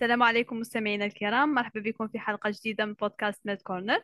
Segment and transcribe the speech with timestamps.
[0.00, 1.54] السلام عليكم مستمعينا الكرام.
[1.54, 4.02] مرحبا بكم في حلقة جديدة من بودكاست ميد كورنر.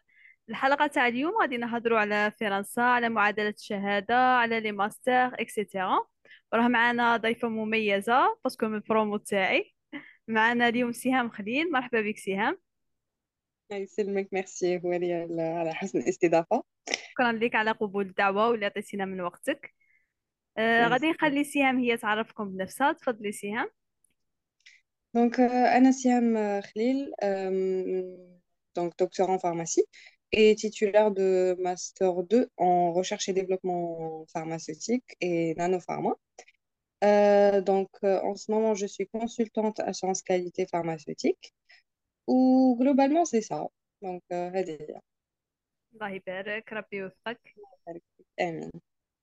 [0.49, 5.99] الحلقة تاع اليوم غادي نهضروا على فرنسا على معادلة الشهادة على لي ماستر اكسيتيرا
[6.52, 9.75] وراه معنا ضيفة مميزة باسكو من البرومو تاعي.
[10.29, 11.73] معنا اليوم سهام خليل.
[11.73, 12.59] مرحبا بك سهام.
[13.73, 14.81] يسلمك ميرسي.
[14.85, 14.93] هو
[15.39, 16.65] على حسن الاستضافة.
[17.11, 19.75] شكرا لك على قبول الدعوة واللي عطيتينا من وقتك.
[20.57, 22.93] آه غادي نخلي سهام هي تعرفكم بنفسها.
[22.93, 23.69] تفضلي سهام.
[25.14, 28.38] دونك أنا سيام خليل euh,
[28.78, 29.86] donc docteur en pharmacie
[30.32, 36.13] et titulaire de master 2 en recherche et développement pharmaceutique et nanopharma.
[37.03, 41.53] Euh, donc euh, en ce moment je suis consultante assurance qualité pharmaceutique
[42.27, 43.67] ou globalement c'est ça.
[44.02, 45.02] Donc euh, هذه هي.
[45.93, 47.55] الله يبارك ربي يوفقك
[48.39, 48.71] آمين.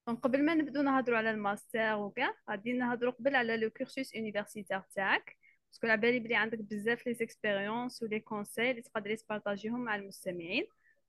[0.06, 4.80] دونك قبل ما نبدو نهضروا على الماستر وكاع غادي نهضروا قبل على لو كورسوس يونيفرسيتير
[4.95, 5.37] تاعك
[5.70, 10.66] باسكو على بالي بلي عندك بزاف لي زيكسبيريونس ولي كونساي اللي تقدري تبارطاجيهم مع المستمعين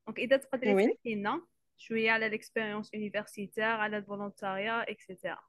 [0.07, 1.41] دونك اذا تقدري Oui, تحكي لنا
[1.77, 5.39] شويه على ليكسبيريونس يونيفرسيتير على الفولونتاريا اكسيتيرا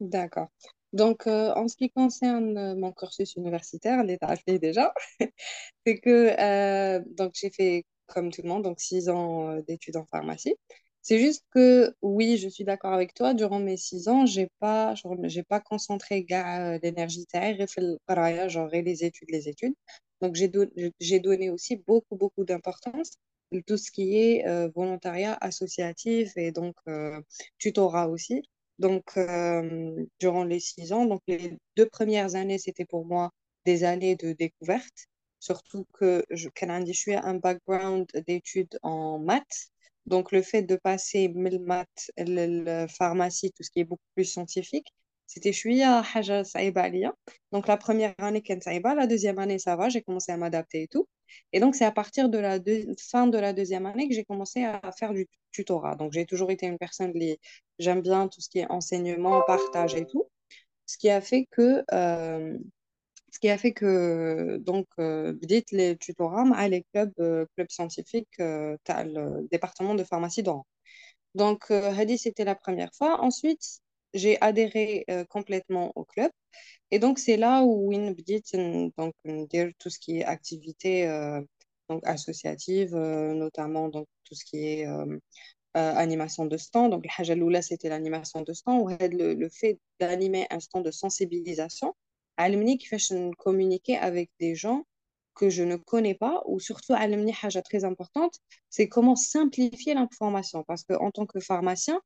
[0.00, 0.48] d'accord.
[0.92, 4.94] Donc, euh, en ce qui concerne euh, mon cursus universitaire, l'état appelé déjà,
[5.84, 9.96] c'est que euh, donc j'ai fait comme tout le monde donc six ans euh, d'études
[9.96, 10.56] en pharmacie.
[11.03, 14.95] C'est juste que, oui, je suis d'accord avec toi, durant mes six ans, j'ai pas,
[15.23, 19.73] j'ai pas concentré euh, l'énergie taille, les études, les études.
[20.21, 23.11] Donc, j'ai, donné aussi beaucoup, beaucoup d'importance
[23.53, 27.19] à tout ce qui est euh, volontariat associatif et donc euh,
[27.57, 28.41] tutorat aussi.
[28.79, 33.31] Donc, euh, durant les six ans, donc les deux premières années, c'était pour moi
[33.65, 35.07] des années de découverte,
[35.41, 39.72] surtout que je, je suis un background d'études en maths.
[40.05, 44.25] Donc, le fait de passer les maths, la pharmacie, tout ce qui est beaucoup plus
[44.25, 44.93] scientifique,
[45.33, 46.89] c'était chouïa haja saïba
[47.51, 50.83] Donc la première année ken saïba, la deuxième année ça va, j'ai commencé à m'adapter
[50.83, 51.07] et tout.
[51.53, 52.59] Et donc c'est à partir de la
[52.99, 55.95] fin de la deuxième année que j'ai commencé à faire du tutorat.
[55.95, 57.39] Donc j'ai toujours été une personne qui
[57.79, 60.29] j'aime bien tout ce qui est enseignement, partage et tout.
[60.85, 62.57] Ce qui a fait que euh,
[63.32, 67.70] ce qui a fait que donc euh, بديت les tutorats مع les clubs euh, clubs
[67.70, 70.64] scientifiques euh, تاع le département de pharmacie d'Oran.
[71.34, 73.20] Donc euh, هذه c'était la première fois.
[73.22, 73.80] Ensuite,
[74.14, 76.30] j'ai adhéré euh, complètement au club
[76.90, 81.08] et donc c'est là où وين بديت ن- donc ندير tout ce qui est activité
[81.08, 81.40] euh,
[81.90, 85.18] donc associative euh, notamment donc tout ce qui est euh,
[85.76, 86.90] euh, animation de stand.
[86.92, 88.82] Donc, الحاجة الأولى, c'était l'animation de stand.
[88.82, 91.94] وهذا le, le fait d'animer un stand de sensibilisation
[92.38, 94.82] علمني كيفاش communiquer avec des gens
[95.40, 98.34] que je ne connais pas ou surtout علمني حاجة très importante,
[98.70, 100.64] c'est comment simplifier l'information.
[100.64, 102.00] Parce que en tant que pharmacien,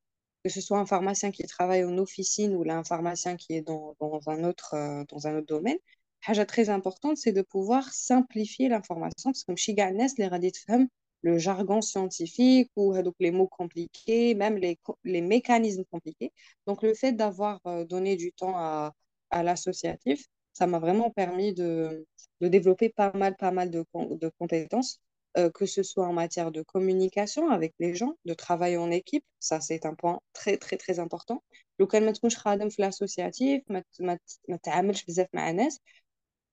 [0.44, 3.62] que ce soit un pharmacien qui travaille en officine ou là, un pharmacien qui est
[3.62, 5.78] dans, dans un autre, euh, dans un autre domaine,
[6.20, 9.30] حاجة très importante, c'est de pouvoir simplifier l'information.
[9.32, 10.88] Parce que ماشي كاع الناس اللي غادي تفهم
[11.24, 16.32] le jargon scientifique ou euh, donc les mots compliqués, même les, co- les mécanismes compliqués.
[16.66, 18.92] Donc, le fait d'avoir euh, donné du temps à,
[19.30, 22.06] à l'associatif, ça m'a vraiment permis de,
[22.40, 25.00] de développer pas mal, pas mal de, com- de compétences,
[25.38, 29.24] euh, que ce soit en matière de communication avec les gens, de travail en équipe.
[29.40, 31.42] Ça, c'est un point très, très, très important.
[31.80, 35.50] لو كان ما تكونش خادم في l'associatif ما ت- ما ت- ما تعاملش بزاف مع
[35.50, 35.80] ناس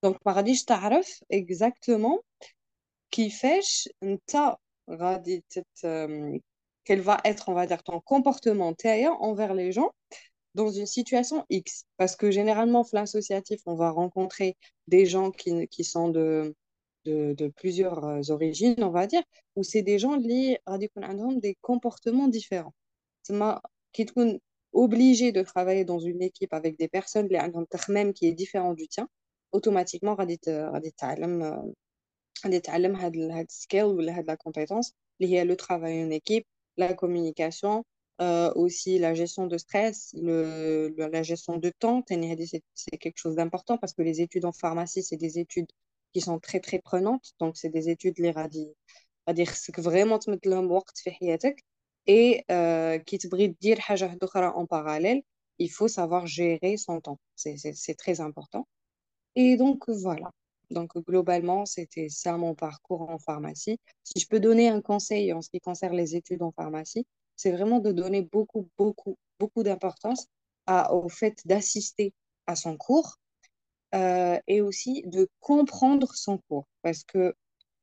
[0.03, 2.21] دونك ما غاديش تعرف exactement
[3.11, 4.55] كيفاش انت
[4.91, 6.39] غادي تت euh,
[6.85, 9.91] quel va être on va dire ton comportement تاعي envers les gens
[10.54, 11.84] dans une situation X.
[11.96, 14.56] Parce que généralement, flanc associatif, on va rencontrer
[14.88, 16.54] des gens qui, qui sont de,
[17.04, 19.22] de, plusieurs euh, origines, on va dire,
[19.56, 22.74] où c'est des gens liés à des comportements différents.
[23.92, 24.40] qui sont
[24.72, 27.28] obligés de travailler dans une équipe avec des personnes
[27.88, 29.08] même qui est différent du tien,
[29.52, 30.16] automatiquement,
[33.50, 37.84] skill ou la compétence, liée à le travail en équipe, la communication,
[38.20, 42.04] euh, aussi la gestion de stress, le, la gestion de temps.
[42.06, 45.66] C'est quelque chose d'important parce que les études en pharmacie, c'est des études
[46.12, 47.32] qui sont très, très prenantes.
[47.40, 48.68] Donc, c'est des études, les radis,
[49.78, 50.54] vraiment te mettre le
[52.06, 53.78] et euh, qui te bride dire
[54.54, 55.22] en parallèle.
[55.58, 57.18] Il faut savoir gérer son temps.
[57.34, 58.68] C'est très important.
[59.34, 60.30] Et donc, voilà.
[60.70, 63.78] Donc, globalement, c'était ça mon parcours en pharmacie.
[64.04, 67.52] Si je peux donner un conseil en ce qui concerne les études en pharmacie, c'est
[67.52, 70.28] vraiment de donner beaucoup, beaucoup, beaucoup d'importance
[70.90, 72.14] au fait d'assister
[72.46, 73.18] à son cours
[73.94, 76.66] euh, et aussi de comprendre son cours.
[76.82, 77.34] Parce que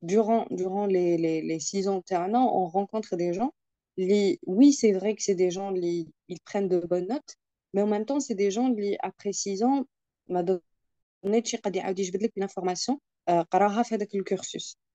[0.01, 3.53] durant, durant les, les, six ans alternants, on rencontre des gens.
[3.97, 7.35] Les, oui, c'est vrai que c'est des gens, les, ils prennent de bonnes notes,
[7.73, 9.85] mais en même temps, c'est des gens, les, après six ans,
[10.27, 10.61] m'a donné
[12.35, 13.43] l'information, euh,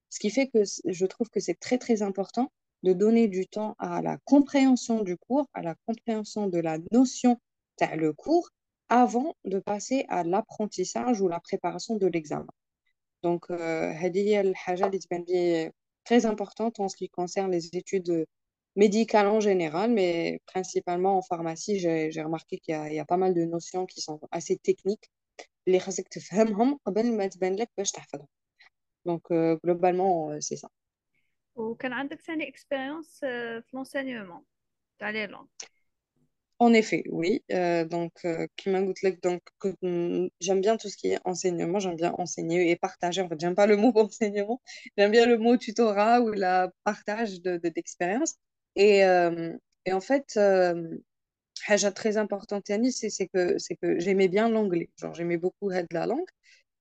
[0.08, 2.50] ce qui fait que je trouve que c'est très, très important
[2.86, 7.36] de donner du temps à la compréhension du cours, à la compréhension de la notion,
[7.96, 8.48] le cours,
[8.88, 12.46] avant de passer à l'apprentissage ou la préparation de l'examen.
[13.24, 15.70] Donc, Hadi euh,
[16.04, 18.24] très importante en ce qui concerne les études
[18.76, 23.44] médicales en général, mais principalement en pharmacie, j'ai remarqué qu'il y, a pas mal de
[23.44, 25.10] notions qui sont assez techniques.
[29.04, 30.68] Donc, euh, globalement, euh, c'est ça.
[31.55, 34.43] وكان عندك ثاني expérience euh, في l'enseignement
[34.99, 35.71] تاع les langues
[36.61, 37.43] En effet, oui.
[37.51, 38.45] Euh, donc, euh,
[39.23, 39.41] donc
[39.81, 43.21] mm, j'aime bien tout ce qui est enseignement, j'aime bien enseigner et partager.
[43.23, 44.61] En fait, j'aime pas le mot enseignement,
[44.95, 48.35] j'aime bien le mot tutorat ou la partage de, d'expérience.
[48.75, 49.57] Et, euh,
[49.87, 50.97] et en fait, euh,
[51.67, 54.91] chose très importante, c'est que, c'est que j'aimais bien l'anglais.
[54.97, 56.29] Genre, j'aimais beaucoup de la langue.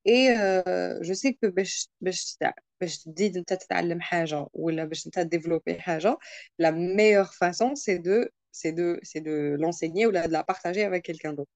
[0.05, 2.39] Et euh, je sais que باش باش
[2.81, 6.19] باش تزيد انت تتعلم حاجه ولا باش انت développer حاجه
[6.63, 11.03] la meilleure façon c'est de c'est de c'est de l'enseigner ou de la partager avec
[11.05, 11.51] quelqu'un d'autre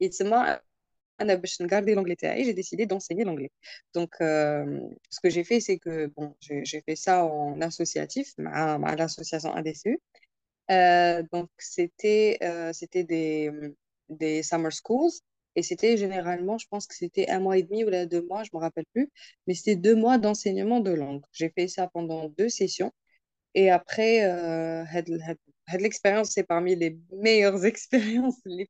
[0.00, 0.58] et تسمى
[1.20, 3.50] انا باش نغاردي l'anglais تاعي j'ai décidé d'enseigner l'anglais
[3.94, 4.80] donc euh,
[5.10, 9.54] ce que j'ai fait c'est que bon j'ai fait ça en associatif مع مع l'association
[9.54, 9.98] ADCU
[10.70, 13.50] euh, donc c'était euh, c'était des
[14.08, 15.12] des summer schools
[15.55, 18.43] et c'était généralement, je pense que c'était un mois et demi ou là, deux mois,
[18.43, 19.09] je ne me rappelle plus.
[19.47, 21.23] Mais c'était deux mois d'enseignement de langue.
[21.31, 22.91] J'ai fait ça pendant deux sessions.
[23.53, 24.83] Et après, euh,
[25.79, 28.67] l'expérience, c'est parmi les meilleures expériences, les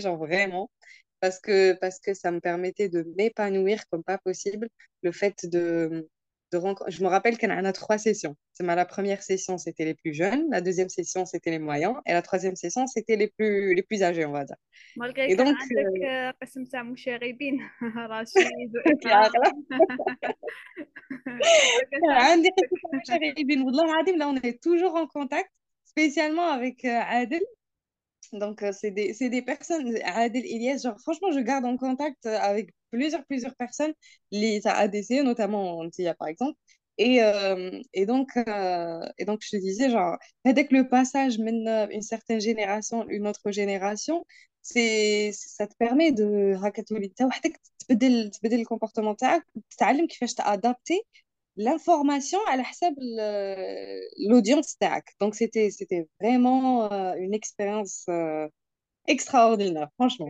[0.00, 0.70] genre vraiment.
[1.20, 4.68] Parce que, parce que ça me permettait de m'épanouir comme pas possible.
[5.02, 6.08] Le fait de,
[6.88, 8.36] je me rappelle qu'on a trois sessions.
[8.60, 10.46] La première session, c'était les plus jeunes.
[10.50, 11.96] La deuxième session, c'était les moyens.
[12.06, 14.56] Et la troisième session, c'était les plus, les plus âgés, on va dire.
[14.96, 15.56] Malgré et donc,
[24.16, 25.50] Là, on est toujours en contact,
[25.84, 27.42] spécialement avec euh, Adel.
[28.32, 32.38] Donc, euh, c'est des, des, personnes, Adel Elias, genre, franchement, je garde en contact euh,
[32.38, 33.93] avec plusieurs, plusieurs personnes,
[34.31, 36.57] les ADC, notamment Antia, par exemple.
[36.97, 41.37] Et, euh, et, donc, euh, et donc, je te disais, genre, dès que le passage
[41.39, 44.25] mène une certaine génération, une autre génération,
[44.61, 46.55] c'est ça te permet de
[47.89, 51.01] تبدل le comportement تاعك تتعلم كيفاش t'adapter
[51.57, 52.63] l'information à la
[54.27, 58.05] l'audience تاعك donc c'était c'était vraiment euh, une expérience
[59.07, 60.29] extraordinaire franchement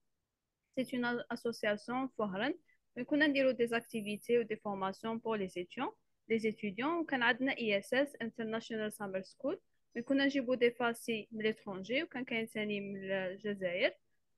[0.75, 2.53] C'est une association foraine.
[2.95, 5.93] On a des activités ou des formations pour les étudiants.
[6.27, 9.57] Les étudiants, on a ISS, International Summer School.
[9.95, 13.91] On a des facis de l'étranger, on a des Jazair.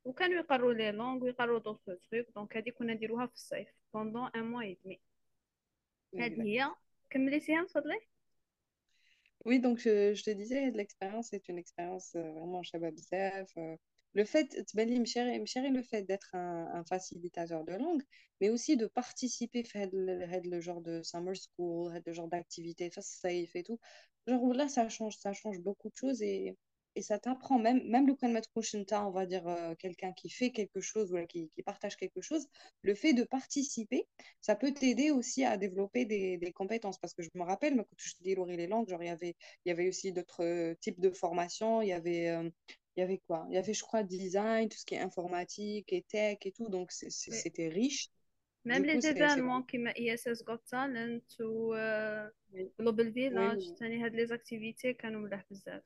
[0.05, 2.33] On a les langues, on a d'autres trucs.
[2.33, 3.07] Donc, on a des
[3.91, 4.99] pendant un mois et demi.
[9.45, 12.95] Oui, donc je, je te disais, l'expérience est une expérience euh, vraiment shabab
[13.57, 13.75] euh,
[14.13, 14.55] le fait,
[15.71, 18.03] le fait d'être un, facilitateur de langue,
[18.41, 23.63] mais aussi de participer à le, genre de summer school, le genre d'activité, safe et
[23.63, 23.79] tout.
[24.27, 26.55] Genre là, ça change, ça change beaucoup de choses et,
[26.95, 28.15] et ça t'apprend, même, même le
[29.07, 32.47] on va dire euh, quelqu'un qui fait quelque chose ou qui, qui, partage quelque chose,
[32.81, 34.07] le fait de participer,
[34.41, 36.99] ça peut t'aider aussi à développer des, des, compétences.
[36.99, 39.69] Parce que je me rappelle, quand je dis les langues, genre, il y avait, il
[39.69, 42.49] y avait aussi d'autres euh, types de formations, il y avait euh,
[42.95, 43.45] il y avait quoi?
[43.49, 46.69] Il y avait, je crois, design, tout ce qui est informatique et tech et tout,
[46.69, 48.09] donc c'était riche.
[48.65, 52.29] Même les événements comme ISS Got Talent ou euh,
[52.79, 55.83] Global Village, les activités qui nous bzaf.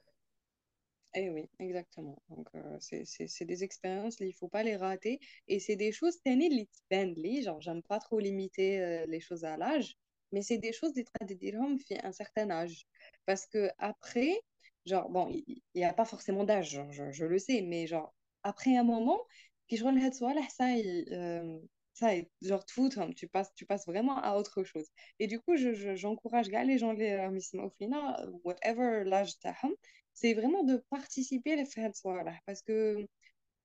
[1.16, 2.22] Eh oui, exactement.
[2.30, 5.20] Donc, euh, c'est des expériences, il ne faut pas les rater.
[5.48, 9.98] Et c'est des choses, genre, j'aime pas trop limiter euh, les choses à l'âge,
[10.32, 12.86] mais c'est des choses, des traditions, un certain âge.
[13.26, 14.40] Parce que après,
[14.88, 18.14] genre, bon, il n'y a pas forcément d'âge, je, je, le sais, mais genre,
[18.44, 19.20] après un moment,
[19.68, 21.60] qui je relève soit là, ça, il, euh,
[21.98, 24.88] ça genre tout tu passes tu passes vraiment à autre chose.
[25.20, 29.72] Et du coup je j'encourage je, les gens les euh, whatever l'âge hein,
[30.14, 32.00] c'est vraiment de participer les fêtes
[32.46, 33.06] parce que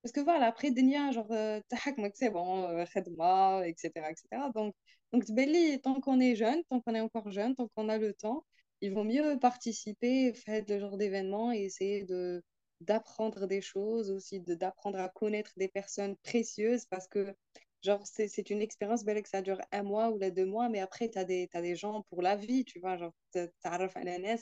[0.03, 4.75] parce que voilà après denia genre euh, tac, c'est bon khadma etc etc donc
[5.13, 8.15] donc belli tant qu'on est jeune tant qu'on est encore jeune tant qu'on a le
[8.15, 8.45] temps
[8.83, 12.43] ils vont mieux participer, faire le genre d'événement et essayer de
[12.83, 17.35] d'apprendre des choses aussi, d'apprendre à connaître des personnes précieuses parce que
[17.83, 20.81] genre c'est une expérience belle que ça dure un mois ou les deux mois, mais
[20.81, 23.41] après tu as, des, as des gens pour la vie, tu vois, genre tu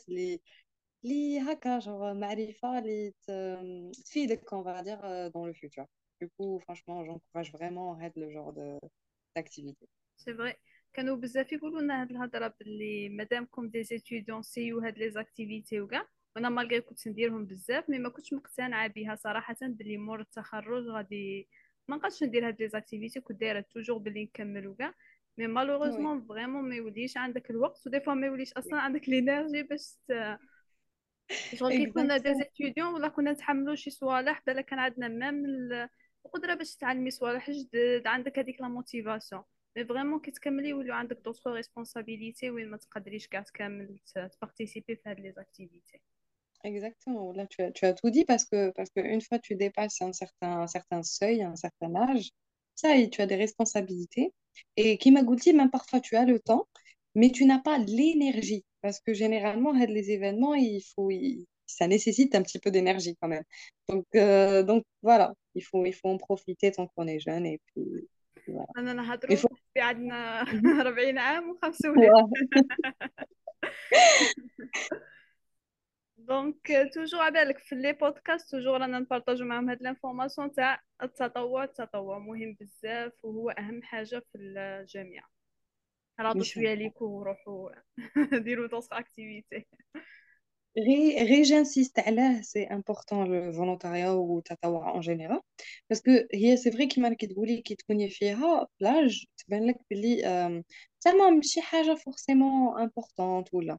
[0.09, 0.42] les
[1.02, 5.87] les haka, genre marifa, les euh, tfidek, on va dire, euh, dans le futur.
[6.20, 8.52] Du coup, franchement, j'encourage vraiment le genre
[9.35, 9.88] d'activité.
[10.16, 10.59] C'est vrai.
[10.92, 16.06] كانوا بزاف يقولوا لنا هاد الهضرة باللي مادامكم دي زيتيديون سيو هاد لي زاكتيفيتي وكاع
[16.37, 21.49] وأنا مالغري كنت نديرهم بزاف مي ما كنتش مقتنعة بها صراحة باللي مور التخرج غادي
[21.88, 24.94] ما نقدرش ندير هاد لي زاكتيفيتي كنت دايرة توجور باللي نكمل وكاع
[25.38, 29.97] مي مالوغوزمون فريمون ما يوليش عندك الوقت ودي فوا ما يوليش أصلا عندك لينيرجي باش
[31.54, 35.44] شغل كي كنا دي زيتيديون ولا كنا نتحملوا شي صوالح بلا كان عندنا ميم
[36.26, 39.42] القدرة باش تعلمي صوالح جدد عندك هذيك لا موتيفاسيون
[39.77, 45.09] مي فريمون كي تكملي يوليو عندك دوطخ ريسبونسابيلتي وين ما تقدريش كاع تكمل تبارتيسيبي في
[45.09, 46.01] هاد لي زاكتيفيتي
[46.63, 47.31] Exactement.
[47.33, 49.55] Là, tu as, tu as tout dit parce que, parce que une fois que tu
[49.55, 52.31] dépasses un certain, un certain seuil, un certain âge,
[52.75, 54.33] ça y est, tu as des responsabilités.
[54.77, 56.67] Et qui m'a goûté, même parfois tu as le temps,
[57.13, 58.65] mais tu n'as pas l'énergie.
[58.81, 63.27] Parce que généralement, les événements, il faut, il- ça nécessite un petit peu d'énergie quand
[63.27, 63.43] même.
[63.89, 67.45] Donc, euh, donc voilà, il faut, il faut en profiter tant qu'on est jeune.
[67.45, 67.83] Et puis,
[68.78, 69.57] أنا نهضروا faut...
[69.75, 70.40] في عندنا
[70.80, 72.30] 40 عام وخمس ولاد.
[76.19, 82.19] دونك توجور عبالك في لي بودكاست توجور رانا نبارطاجو معاهم هاد لانفورماسيون تاع التطوع التطوع
[82.19, 85.28] مهم بزاف وهو اهم حاجة في الجامعة
[86.21, 86.75] رادو شوية.
[86.75, 87.71] ليكو وروحوا
[88.45, 89.66] ديروا دوطخ اكتيفيتي
[90.77, 95.39] Ré, ré- j'insiste, علاه c'est important le volontariat ou التطوع en général
[95.89, 100.25] parce que هي c'est vrai كيما راكي تقولي كي تكوني فيها بلاج تبان لك بلي
[100.25, 100.63] آم،
[101.05, 103.77] زعما ماشي حاجة forcément importante ولا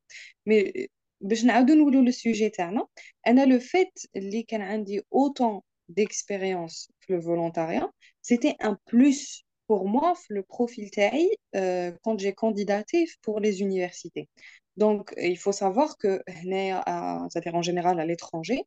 [0.51, 0.87] mais
[1.21, 2.87] باش نعاودو نقولو لو سوجي تاعنا
[3.27, 5.61] انا لو فيت اللي كان عندي autant
[5.93, 7.91] d'expérience في le volontariat
[8.23, 13.61] c'était un plus pour moi في le profil تاعي euh, quand j'ai candidaté pour les
[13.61, 14.29] universités
[14.78, 18.64] Donc, euh, il faut savoir que, c'est-à-dire en général à l'étranger,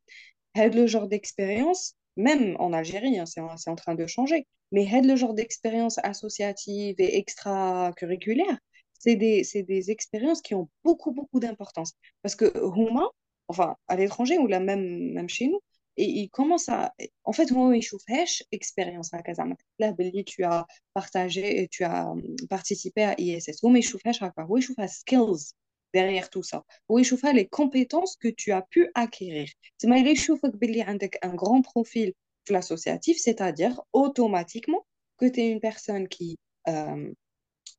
[0.55, 5.33] le genre d'expérience, même en Algérie, hein, c'est en, train de changer, mais le genre
[5.33, 8.57] d'expérience associative et extracurriculaire,
[8.99, 11.93] c'est des, des, expériences qui ont beaucoup, beaucoup d'importance.
[12.21, 13.07] Parce que Houma,
[13.47, 15.59] enfin, à l'étranger ou là même, même chez nous,
[15.97, 16.93] et il commence à
[17.23, 18.03] en fait moi il chauffe
[18.51, 19.93] expérience à Kazam là
[20.25, 24.45] tu as partagé tu as euh, participé à ISS moi il chauffe à quoi
[24.87, 25.53] skills
[25.94, 26.64] derrière tout ça.
[26.88, 29.48] Oui, je vois les compétences que tu as pu acquérir.
[29.78, 32.12] C'est ما يلي يشوفك باللي عندك un grand profil
[32.44, 34.86] في l'associatif, c'est-à-dire automatiquement
[35.18, 36.38] que tu es une personne qui,
[36.68, 37.12] euh,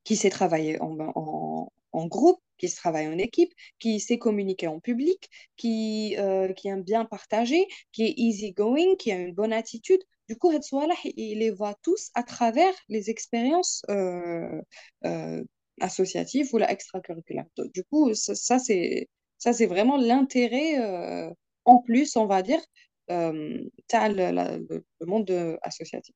[0.03, 4.67] qui sait travailler en, en, en groupe, qui se travaille en équipe, qui sait communiquer
[4.67, 9.53] en public, qui, euh, qui aime bien partager, qui est easygoing, qui a une bonne
[9.53, 10.01] attitude.
[10.29, 14.61] Du coup, il les voit tous à travers les expériences euh,
[15.05, 15.43] euh,
[15.81, 17.45] associatives ou la extracurriculaire.
[17.57, 19.07] Donc, Du coup, ça, ça, c'est
[19.37, 21.29] ça, c'est vraiment l'intérêt euh,
[21.65, 22.61] en plus, on va dire,
[23.09, 26.15] euh, t'as le, la- le- le monde euh, associatif.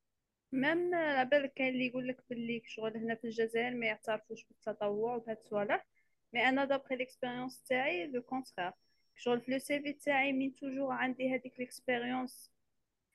[0.51, 5.15] ميم على بالك كاين اللي يقول لك باللي شغل هنا في الجزائر ما يعترفوش بالتطوع
[5.15, 5.85] وبهاد الصوالح
[6.33, 8.71] مي انا دابخي ليكسبيريونس تاعي لو كونترير
[9.15, 12.51] شغل في لو سي في تاعي مين توجور عندي هذيك ليكسبيريونس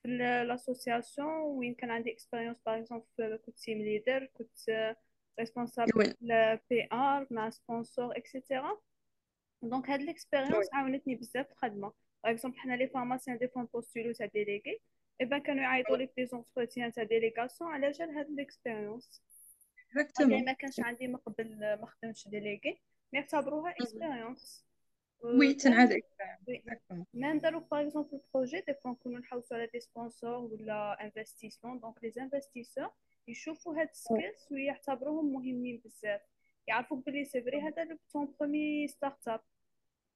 [0.03, 0.09] في
[0.49, 4.97] لاسوسياسيون وين كان عندي اكسبيريونس باغ اكزومبل كنت تيم ليدر كنت
[5.41, 6.15] ريسبونسابل Oui,
[6.71, 8.81] بي ار مع سبونسور اكسيتيرا
[9.63, 11.93] دونك هاد oui, ليكسبيريونس عاونتني بزاف في الخدمه
[12.25, 14.81] باغ اكزومبل حنا لي فارماسيان دي فون بوستولو تاع ديليغي
[15.21, 19.23] اي بان كانوا يعيطوا لي في لي زونتروتيان تاع ديليغاسيون على جال هاد ليكسبيريونس
[19.95, 20.09] مالغري
[20.41, 20.47] exactement.
[20.47, 22.81] ما كانش عندي من قبل ما خدمتش ديليغي
[23.13, 23.75] ما يعتبروها Mhm.
[23.83, 24.65] اكسبيريونس
[25.23, 26.49] Oui, c'est une ميم expérience.
[26.49, 27.05] Exactement.
[27.15, 32.05] ميم داروا باغ اكزومبل بروجي دي فوا نكونوا نحوسوا على دي سبونسور ولا انفستيسمون دونك
[32.05, 32.91] لي انفستيسور
[33.28, 36.22] يشوفوا هاد السكيلز ويعتبروهم مهمين بزاف.
[36.68, 39.42] يعرفوك بلي سي فري هذا لو طون برومي ستارت اب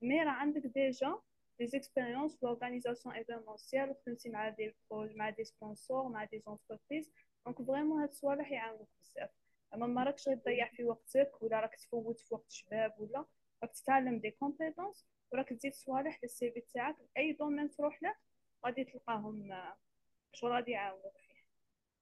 [0.02, 1.20] مي راه عندك ديجا
[1.60, 7.12] دي زيكسبيريونس في لورغانيزاسيون ايفينمونسيال خدمتي مع دي بروج مع دي سبونسور مع دي زونتربريز
[7.46, 9.30] دونك فريمون هاد الصوالح يعاونوك بزاف.
[9.74, 13.26] أما ما راكش تضيع في وقتك ولا راك تفوت في وقت شباب ولا
[13.64, 18.16] راك تتعلم دي كومبيتونس وراك تزيد صوالح للسي في تاعك أي دومين تروح له
[18.66, 19.78] غادي تلقاهم آه،
[20.34, 21.29] شغل غادي يعاونوك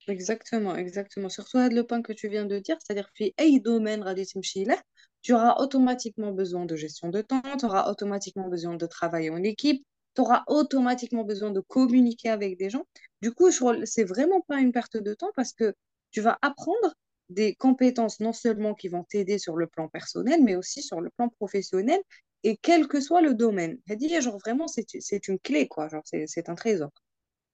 [0.09, 1.29] Exactement, exactement.
[1.29, 4.83] Surtout le point que tu viens de dire, c'est-à-dire que أي domaine غادي تمشي له,
[5.23, 9.43] tu auras automatiquement besoin de gestion de temps, tu auras automatiquement besoin de travailler en
[9.45, 9.85] équipe,
[10.17, 12.85] tu auras automatiquement besoin de communiquer avec des gens.
[13.21, 13.51] Du coup,
[13.85, 15.75] c'est vraiment pas une perte de temps parce que
[16.11, 16.95] tu vas apprendre
[17.29, 21.11] des compétences non seulement qui vont t'aider sur le plan personnel, mais aussi sur le
[21.11, 22.01] plan professionnel
[22.43, 23.79] et quel que soit le domaine.
[24.21, 25.89] Genre vraiment, c'est une clé, quoi.
[25.89, 26.91] Genre, c'est un trésor.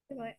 [0.08, 0.38] C'est vrai.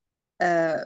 [0.41, 0.83] Euh,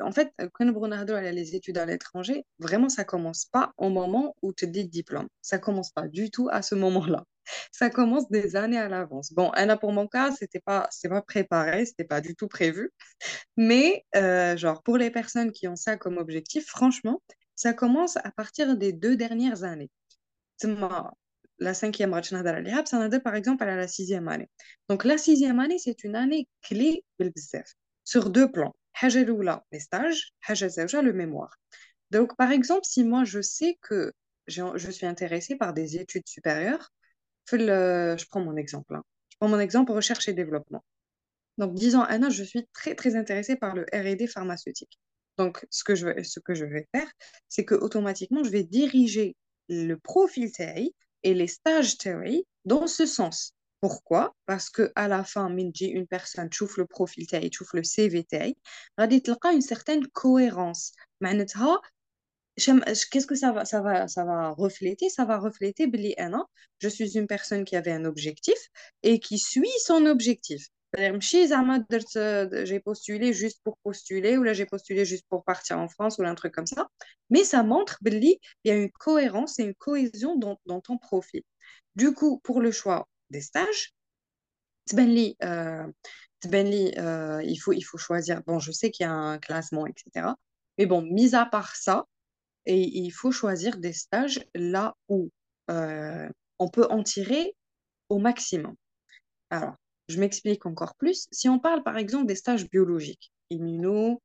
[0.00, 4.36] en fait, quand on parle les études à l'étranger, vraiment, ça commence pas au moment
[4.42, 5.28] où tu dis diplôme.
[5.40, 7.24] Ça commence pas du tout à ce moment-là.
[7.72, 9.32] Ça commence des années à l'avance.
[9.32, 12.92] Bon, Anna, pour mon cas, c'était pas, pas préparé, c'était pas du tout prévu.
[13.56, 17.20] Mais, euh, genre, pour les personnes qui ont ça comme objectif, franchement,
[17.56, 19.90] ça commence à partir des deux dernières années.
[21.58, 24.48] La cinquième, ça par exemple, à la sixième année.
[24.88, 27.04] Donc, la sixième année, c'est une année clé
[28.04, 28.74] sur deux plans.
[29.02, 31.56] les stages, le mémoire.
[32.10, 34.12] Donc, par exemple, si moi, je sais que
[34.46, 36.90] je suis intéressée par des études supérieures,
[37.50, 38.94] je prends mon exemple.
[38.94, 39.02] Hein.
[39.30, 40.84] Je prends mon exemple recherche et développement.
[41.58, 44.98] Donc, disons, Anna, je suis très, très intéressée par le R&D pharmaceutique.
[45.38, 47.10] Donc, ce que je, ce que je vais faire,
[47.48, 49.36] c'est que automatiquement, je vais diriger
[49.68, 53.54] le profil TI et les stages TI dans ce sens.
[53.82, 54.34] Pourquoi?
[54.46, 58.24] Parce que à la fin, Minji, une personne chouffe le profil TI, chouffe le CV
[58.24, 58.56] TI,
[58.98, 60.92] une certaine cohérence.
[62.56, 65.08] Qu'est-ce que ça va, ça va, ça va refléter?
[65.10, 65.90] Ça va refléter,
[66.78, 68.56] je suis une personne qui avait un objectif
[69.02, 70.68] et qui suit son objectif.
[70.94, 76.24] J'ai postulé juste pour postuler ou là j'ai postulé juste pour partir en France ou
[76.24, 76.88] un truc comme ça.
[77.30, 81.42] Mais ça montre qu'il y a une cohérence et une cohésion dans ton profil.
[81.96, 83.92] Du coup, pour le choix des stages.
[84.94, 85.86] Euh,
[86.54, 88.42] euh, il, faut, il faut choisir.
[88.46, 90.34] Bon, je sais qu'il y a un classement, etc.
[90.78, 92.06] Mais bon, mis à part ça,
[92.66, 95.30] et il faut choisir des stages là où
[95.70, 97.56] euh, on peut en tirer
[98.08, 98.74] au maximum.
[99.50, 99.74] Alors,
[100.08, 101.26] je m'explique encore plus.
[101.32, 104.22] Si on parle par exemple des stages biologiques, immuno,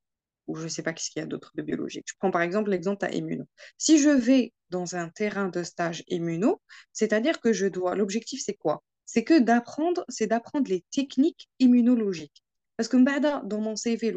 [0.48, 2.06] ou je ne sais pas ce qu'il y a d'autre de biologique.
[2.08, 3.46] Je prends par exemple l'exemple à immuno.
[3.78, 6.62] Si je vais dans un terrain de stage immuno,
[6.94, 8.84] c'est-à-dire que je dois, l'objectif c'est quoi?
[9.08, 12.44] C'est que d'apprendre, c'est d'apprendre les techniques immunologiques.
[12.78, 12.98] Parce que
[13.44, 14.12] dans mon CV,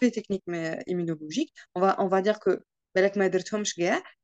[0.00, 0.44] les techniques
[0.86, 2.62] immunologiques, on va, on va dire que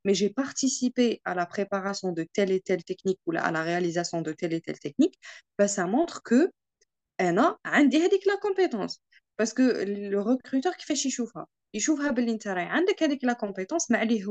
[0.05, 4.21] mais j'ai participé à la préparation de telle et telle technique ou à la réalisation
[4.21, 5.19] de telle et telle technique,
[5.59, 6.49] ben ça montre que
[7.63, 7.71] a
[8.25, 9.01] la compétence.
[9.37, 11.99] Parce que le recruteur qui fait chichoufa, il chauffe
[13.23, 14.21] la compétence, mais il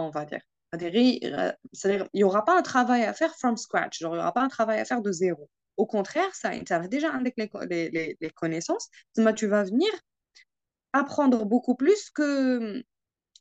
[0.00, 0.40] on va dire.
[0.74, 4.32] Euh, c'est-à-dire il n'y aura pas un travail à faire from scratch, il n'y aura
[4.32, 5.50] pas un travail à faire de zéro.
[5.76, 7.50] Au contraire, ça intéresse déjà avec les,
[7.90, 8.88] les, les, connaissances,
[9.36, 9.90] tu vas venir
[10.92, 12.82] apprendre beaucoup plus que...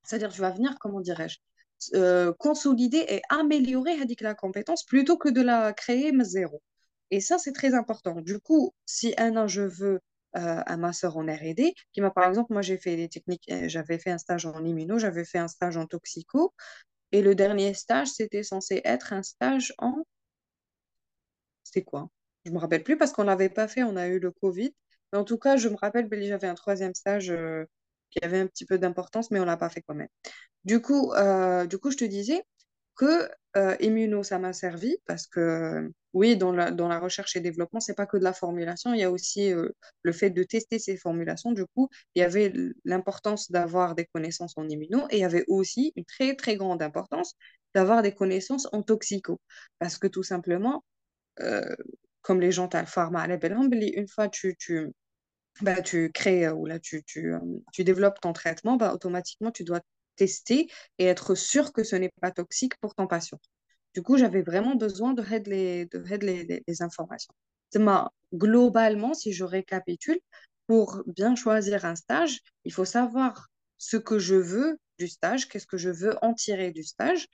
[0.04, 1.38] C'est-à-dire tu vas venir, comment dirais-je,
[1.96, 6.62] euh, consolider et améliorer la compétence plutôt que de la créer mais zéro.
[7.12, 8.22] Et ça, c'est très important.
[8.22, 10.00] Du coup, si un an, je veux
[10.38, 14.00] euh, un master en R&D, qui m'a, par exemple, moi, j'ai fait des techniques, j'avais
[14.00, 16.54] fait un stage en immuno, j'avais fait un stage en toxico,
[17.12, 20.04] et le dernier stage, c'était censé être un stage en...
[21.64, 22.10] C'était quoi?
[22.46, 24.74] Je me rappelle plus parce qu'on l'avait pas fait, on a eu le Covid.
[25.12, 27.66] Mais en tout cas, je me rappelle j'avais un troisième stage euh,
[28.10, 30.08] qui avait un petit peu d'importance, mais on l'a pas fait quand même.
[30.66, 32.44] Du coup, euh, du coup, je te disais
[33.02, 37.96] que euh, Immuno, ça m'a servi parce que oui, dans la, recherche et développement, c'est
[37.96, 39.70] pas que de la formulation, il y a aussi euh,
[40.04, 41.52] le fait de tester ces formulations.
[41.52, 42.54] Du coup, il y avait
[42.86, 46.84] l'importance d'avoir des connaissances en immuno et il y avait aussi une très, très grande
[46.84, 47.34] importance
[47.74, 49.42] d'avoir des connaissances en toxico.
[49.80, 50.84] Parce que tout simplement,
[51.40, 51.76] euh,
[52.22, 54.92] comme les gens à pharma à la une fois tu, tu,
[55.62, 57.34] bah, tu crées ou là tu, tu,
[57.74, 59.82] tu développes ton traitement, bah, automatiquement tu dois
[60.22, 63.40] tester et être sûr que ce n'est pas toxique pour ton patient.
[63.96, 65.50] Du coup, j'avais vraiment besoin de de
[66.68, 67.34] les, informations.
[68.34, 70.20] Globalement, si je récapitule,
[70.68, 75.66] pour bien choisir un stage, il faut savoir ce que je veux du stage, qu'est-ce
[75.66, 77.26] que je veux en tirer du stage.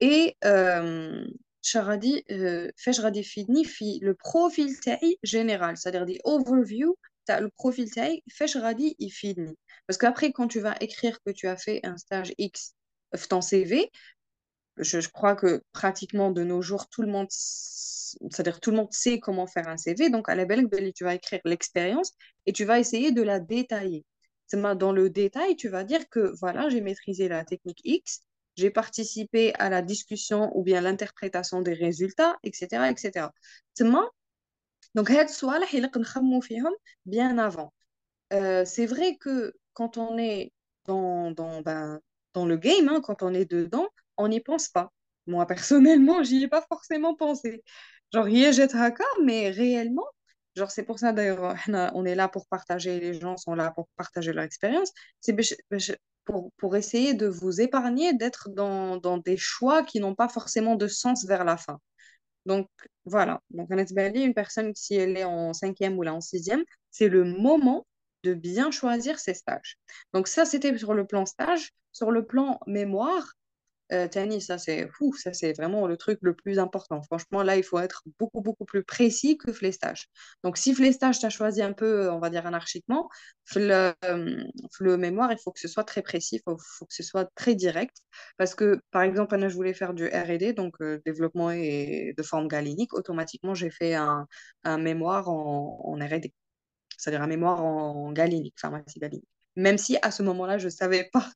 [0.00, 1.24] Et euh,
[1.62, 2.70] Charadi, euh,
[3.12, 3.64] définit
[4.00, 4.74] le profil
[5.22, 6.18] général, c'est-à-dire des
[7.28, 8.22] overview, le profil TI,
[8.58, 9.56] Radi, il finit.
[9.86, 12.74] Parce qu'après, quand tu vas écrire que tu as fait un stage X
[13.14, 13.90] euh, ton CV,
[14.78, 19.20] je, crois que pratiquement de nos jours, tout le monde, c'est-à-dire tout le monde sait
[19.20, 20.10] comment faire un CV.
[20.10, 22.12] Donc, à la belle, tu vas écrire l'expérience
[22.46, 24.04] et tu vas essayer de la détailler.
[24.52, 28.20] Dans le détail, tu vas dire que voilà, j'ai maîtrisé la technique X,
[28.56, 32.88] j'ai participé à la discussion ou bien l'interprétation des résultats, etc.
[32.90, 33.28] etc.
[34.95, 36.73] Donc, هاد الصوالح يلق نخمو فيهم
[37.09, 37.73] bien avant.
[38.33, 40.53] Euh, c'est vrai que quand on est
[40.85, 41.99] dans, dans, ben,
[42.33, 44.91] dans le game, hein, quand on est dedans, on n'y pense pas.
[45.27, 47.63] Moi, personnellement, j'y ai pas forcément pensé.
[48.13, 50.07] Genre, y est haka, mais réellement,
[50.55, 51.55] genre, c'est pour ça d'ailleurs,
[51.93, 54.91] on est là pour partager, les gens sont là pour partager leur expérience.
[55.21, 55.35] C'est
[56.25, 60.75] pour, pour essayer de vous épargner d'être dans, dans des choix qui n'ont pas forcément
[60.75, 61.79] de sens vers la fin.
[62.46, 62.68] Donc,
[63.04, 63.42] voilà.
[63.50, 67.86] Donc, une personne, si elle est en cinquième ou là en sixième, c'est le moment
[68.22, 69.76] de bien choisir ses stages.
[70.14, 71.72] Donc, ça, c'était sur le plan stage.
[71.92, 73.34] Sur le plan mémoire,
[73.92, 77.02] euh, Tani, ça c'est ça c'est vraiment le truc le plus important.
[77.02, 80.08] Franchement, là, il faut être beaucoup, beaucoup plus précis que les stages.
[80.42, 83.08] Donc, si les stages, tu as choisi un peu, on va dire anarchiquement,
[83.54, 83.92] le,
[84.80, 87.30] le mémoire, il faut que ce soit très précis, il faut, faut, que ce soit
[87.34, 87.96] très direct.
[88.36, 92.22] Parce que, par exemple, Anna, je voulais faire du RD, donc euh, développement et de
[92.22, 94.26] forme galénique, automatiquement, j'ai fait un,
[94.64, 96.32] un, mémoire en, en RD,
[96.98, 99.28] c'est-à-dire un mémoire en galénique, pharmacie galénique.
[99.56, 101.26] Même si à ce moment-là, je ne savais pas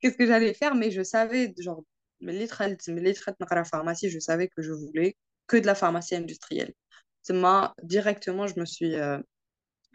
[0.00, 1.82] qu'est-ce que j'allais faire, mais je savais, genre,
[2.20, 6.72] la pharmacie, je savais que je voulais que de la pharmacie industrielle.
[7.30, 9.18] Moi, directement, je me suis euh,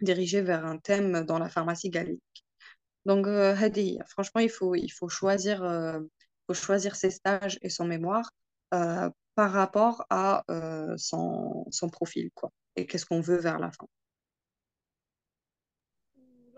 [0.01, 2.21] dirigée vers un thème dans la pharmacie galénique.
[3.05, 3.55] Donc, euh,
[4.07, 5.99] franchement, il faut, il faut, choisir, euh,
[6.47, 8.29] faut choisir ses stages et son mémoire
[8.69, 10.43] par rapport à
[10.97, 13.87] son, son profil, quoi, et qu'est-ce qu'on veut vers la fin.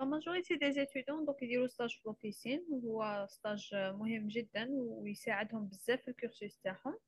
[0.02, 6.02] لا ماجوريتي دي زيتيدون دونك يديروا ستاج في لوفيسين وهو ستاج مهم جدا ويساعدهم بزاف
[6.02, 6.98] في الكورسوس تاعهم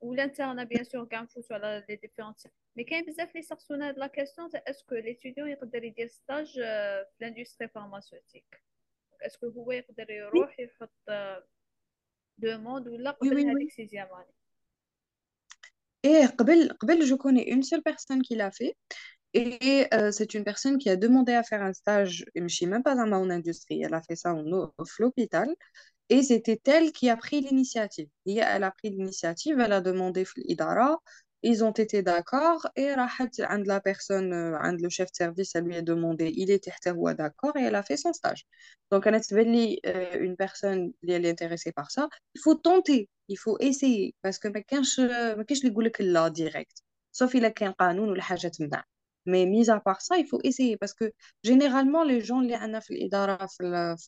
[0.00, 2.38] ولا انا بيان سور كاع نفوتو على لي ديفيرونت
[2.76, 7.04] مي كاين بزاف لي سقسونا هاد لا كيسيون تاع اسكو ليتيديون يقدر يدير ستاج في
[7.20, 8.62] لاندستري فارماسيوتيك
[9.22, 11.10] اسكو هو يقدر يروح يحط
[12.38, 14.34] دوموند ولا قبل هذيك سيزيام اني
[16.04, 18.72] ايه قبل قبل جو كوني اون سول بيرسون كي لا في
[19.33, 22.83] Et euh, c'est une personne qui a demandé à faire un stage, je ne même
[22.83, 24.43] pas dans mon industrie, elle a fait ça en
[24.99, 25.47] l'hôpital.
[26.09, 28.09] Et c'était elle qui a pris l'initiative.
[28.27, 30.99] Elle a pris l'initiative, elle a demandé l'IDARA,
[31.43, 32.83] ils ont été d'accord, et
[33.65, 36.71] la personne, euh, le chef de service, elle lui a demandé, il était
[37.15, 38.45] d'accord, et elle a fait son stage.
[38.91, 44.13] Donc, euh, une personne qui est intéressée par ça, il faut tenter, il faut essayer,
[44.21, 46.77] parce que je ne sais pas direct.
[47.13, 48.23] Sauf il y a un canon ou la
[49.25, 51.11] mais mis à part ça, il faut essayer parce que
[51.43, 52.55] généralement, les gens, les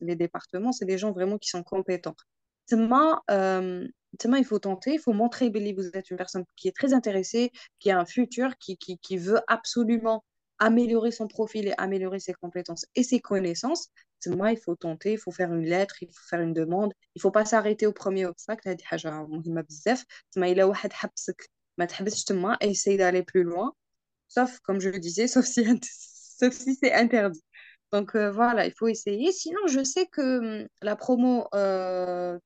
[0.02, 2.16] les départements, c'est des gens vraiment qui sont compétents.
[2.72, 3.88] Euh,
[4.38, 7.52] il faut tenter, il faut montrer que vous êtes une personne qui est très intéressée,
[7.80, 10.24] qui a un futur, qui, qui, qui veut absolument
[10.60, 13.90] améliorer son profil et améliorer ses compétences et ses connaissances.
[14.28, 16.94] Moi, il faut tenter, il faut faire une lettre, il faut faire une demande.
[17.16, 18.62] Il faut pas s'arrêter au premier obstacle.
[18.68, 18.76] Il
[22.62, 23.74] essayer d'aller plus loin
[24.34, 25.66] sauf, comme je le disais, sauf si,
[26.40, 27.44] sauf si c'est interdit.
[27.92, 29.32] Donc euh, voilà, il faut essayer.
[29.32, 32.40] Sinon, je sais que hum, la promo euh,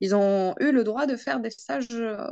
[0.00, 2.26] ils ont eu le droit de faire des stages euh,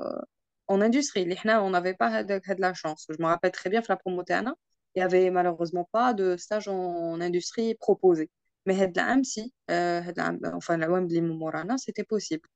[0.66, 1.28] en industrie.
[1.44, 3.06] On n'avait pas de, la chance.
[3.08, 6.66] Je me rappelle très bien que la promo il n'y avait malheureusement pas de stage
[6.66, 8.28] en, industrie proposé.
[8.66, 8.74] Mais
[9.22, 12.48] si, enfin la WEM c'était possible.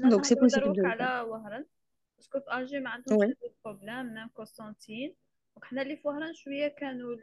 [0.00, 0.72] Donc c'est possible.
[0.72, 0.82] De...
[2.16, 5.14] باسكو في الجي ما عندهمش هاد البروبليم ميم كونستانتين
[5.56, 7.14] وحنا اللي في وهران شوية كانوا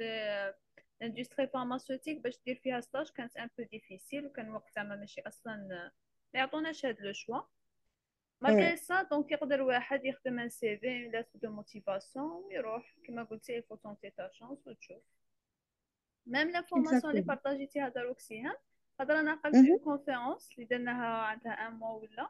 [1.02, 5.56] لاندستري فارماسيوتيك باش دير فيها ستاج كانت ان بو ديفيسيل وكان وقتها ما ماشي أصلا
[6.34, 7.42] ما يعطوناش هاد لو شوا
[8.42, 13.54] مالغري سا دونك يقدر واحد يخدم ان سي في لاتر دو موتيفاسيون ويروح كما قلتي
[13.54, 15.02] يفو تونتي تا شانس وتشوف
[16.26, 18.56] ميم لا فورماسيون اللي بارطاجيتيها داروك سيهام
[19.00, 22.30] خاطر أنا قلت اون كونفيرونس اللي درناها عندها ان موا ولا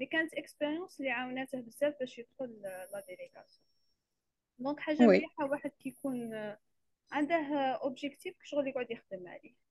[0.00, 3.66] مي كانت اكسبيريونس اللي عاوناته بزاف باش يدخل لا ديليغاسيون
[4.58, 6.34] دونك حاجه مليحه واحد كيكون
[7.12, 7.36] عنده
[7.72, 9.68] اوبجيكتيف شغل يقعد يخدم عليه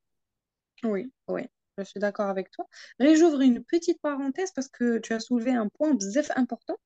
[0.85, 1.43] Oui, oui,
[1.77, 2.65] je suis d'accord avec toi.
[2.99, 6.77] J'ouvre une petite parenthèse parce que tu as soulevé un point bzef important.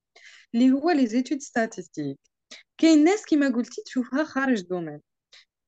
[0.54, 2.18] Les, les études statistiques.
[2.78, 5.00] كاين ناس كيما قلتي تشوفها خارج domaine.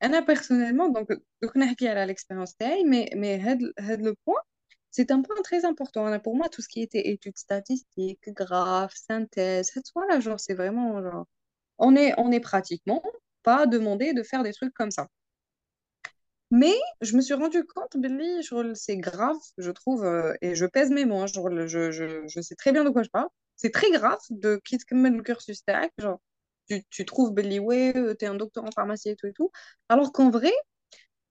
[0.01, 1.09] Anna, personnellement, donc,
[1.40, 4.43] donc on a qui à l'expérience TAI, mais, mais had, had le point,
[4.91, 6.06] c'est un point très important.
[6.06, 11.02] Anna, pour moi, tout ce qui était études statistiques, graphes, synthèse, voilà, genre, c'est vraiment,
[11.02, 11.25] genre,
[11.78, 13.04] on est, on est pratiquement
[13.43, 15.08] pas demandé de faire des trucs comme ça.
[16.52, 20.89] Mais je me suis rendu compte, Billy, c'est grave, je trouve, euh, et je pèse
[20.89, 23.28] mes mots, hein, je, je, je sais très bien de quoi je parle.
[23.56, 26.19] C'est très grave de quitter le cursus TAC, genre,
[26.67, 29.52] tu, tu trouves, Billy, ouais, euh, t'es un docteur en pharmacie et tout et tout.
[29.89, 30.52] Alors qu'en vrai,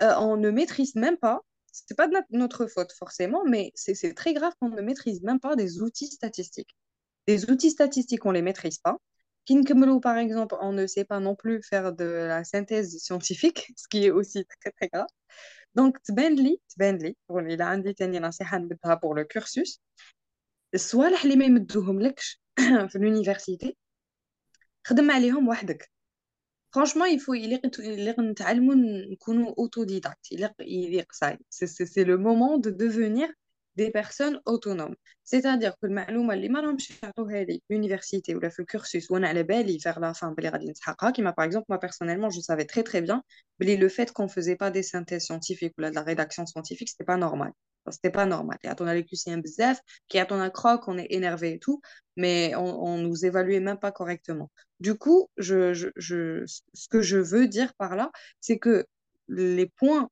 [0.03, 1.41] euh, on ne maîtrise même pas,
[1.72, 5.56] c'est pas de notre faute forcément, mais c'est très grave qu'on ne maîtrise même pas
[5.56, 6.76] des outils statistiques.
[7.28, 8.98] Des outils statistiques, on ne les maîtrise pas.
[9.46, 13.88] Kinkemelo, par exemple, on ne sait pas non plus faire de la synthèse scientifique, ce
[13.88, 15.08] qui est aussi très très grave.
[15.76, 19.80] Donc, تبان تبان pour il a عندي تاني نصيحة نبدها pour le cursus
[20.74, 22.42] الصوالح اللي ما يمدوهم لكش
[22.90, 23.74] في l'université
[24.88, 25.92] خدم عليهم وحدك
[26.72, 28.76] franchement il faut il est نتعلموا
[29.12, 31.08] نكونوا autodidacte il est
[31.50, 33.30] c'est le moment de devenir
[33.78, 34.96] des personnes autonomes.
[35.24, 39.80] C'est-à-dire que المعلومه اللي ما راهمش يعطوها لي l'université ou في الكورسوس وانا على بالي
[39.80, 43.02] vers la fin بلي غادي نسحقها كيما par exemple moi personnellement je savais très très
[43.02, 43.22] bien
[43.60, 47.06] بلي le fait qu'on faisait pas des synthèses scientifiques ou de la rédaction scientifique c'était
[47.06, 47.52] pas normal
[47.90, 51.82] c'était pas normal يعطونا les lycéens bzaf qui un croc on est énervé et tout
[52.16, 56.44] mais on, on nous évaluait même pas correctement du coup je, je, je,
[56.82, 58.86] ce que je veux dire par là c'est que
[59.30, 60.10] les points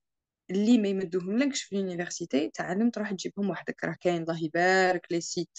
[0.51, 5.57] اللي ما يمدوهملكش في l'université تعلم تروح تجيبهم وحدك راه كاين الله يبارك لي سيت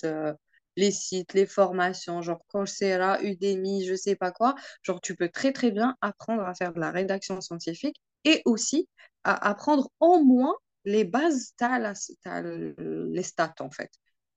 [0.77, 4.55] les sites, les formations, genre Coursera, Udemy, je sais pas quoi.
[4.83, 8.88] Genre, tu peux très très bien apprendre à faire de la rédaction scientifique et aussi
[9.25, 11.93] à apprendre au moins les bases, t'as la,
[12.25, 13.91] as les stats en fait.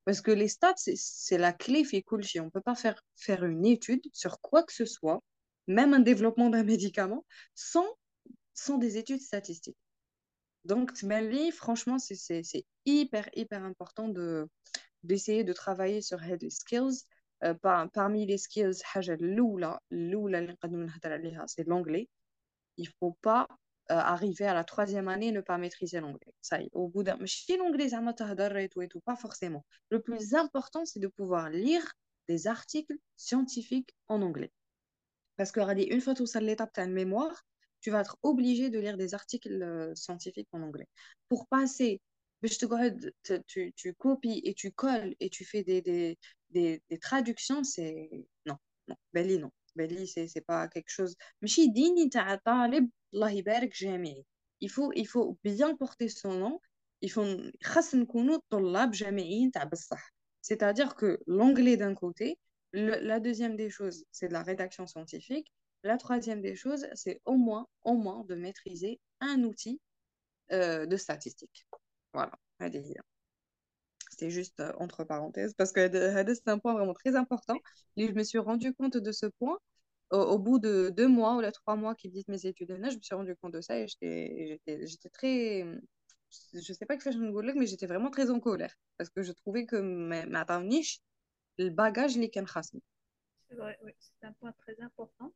[0.06, 3.44] Parce que les stats, c'est la clé fait cool On ne peut pas faire, faire
[3.44, 5.24] une étude sur quoi que ce soit,
[5.68, 7.26] même un développement d'un médicament,
[7.56, 7.88] sans,
[8.54, 9.78] sans des études statistiques.
[10.65, 14.49] Donc, Tmali, franchement, c'est hyper, hyper important de
[15.03, 17.07] d'essayer de travailler sur les skills.
[17.43, 18.83] Euh, par, parmi les skills,
[21.47, 22.09] c'est l'anglais.
[22.77, 23.49] Il ne faut pas
[23.91, 26.35] euh, arriver à la troisième année et ne pas maîtriser l'anglais.
[26.43, 27.17] Ça y est, au bout d'un...
[27.27, 29.65] Si l'anglais, et tout et tout, pas forcément.
[29.89, 31.95] Le plus important, c'est de pouvoir lire
[32.29, 34.53] des articles scientifiques en anglais.
[35.37, 35.61] Parce que,
[35.93, 37.43] une fois que tu as l'étape de mémoire,
[37.81, 40.89] tu vas être obligé de lire des articles euh, scientifiques en anglais.
[41.29, 42.01] Pour passer,
[43.47, 46.19] tu, tu copies et tu colles et tu fais des, des,
[46.51, 48.11] des, traductions, c'est...
[48.47, 48.57] Non,
[48.89, 49.51] non, Belli, non.
[50.07, 51.17] C'est, c'est pas quelque chose...
[54.61, 56.61] Il faut, il faut bien porter son nom.
[57.03, 57.25] Il faut
[60.43, 62.39] c'est-à-dire que l'anglais d'un côté,
[62.73, 65.53] la deuxième des choses, c'est de la rédaction scientifique.
[65.83, 69.81] La troisième des choses, c'est au moins, au moins de maîtriser un outil
[70.53, 71.67] euh, de statistique.
[72.13, 72.33] Voilà,
[74.11, 77.57] c'était juste euh, entre parenthèses parce que c'est un point vraiment très important.
[77.97, 79.59] Et je me suis rendu compte de ce point
[80.11, 82.69] au, bout de deux mois ou trois mois qui disent mes études.
[82.71, 83.87] je me suis rendu compte de ça et
[84.67, 85.65] j'étais très.
[86.53, 89.33] Je sais pas que je me mais j'étais vraiment très en colère parce que je
[89.33, 91.01] trouvais que ma niche,
[91.59, 92.31] le bagage, les
[93.49, 95.33] C'est vrai, oui, c'est un point très important.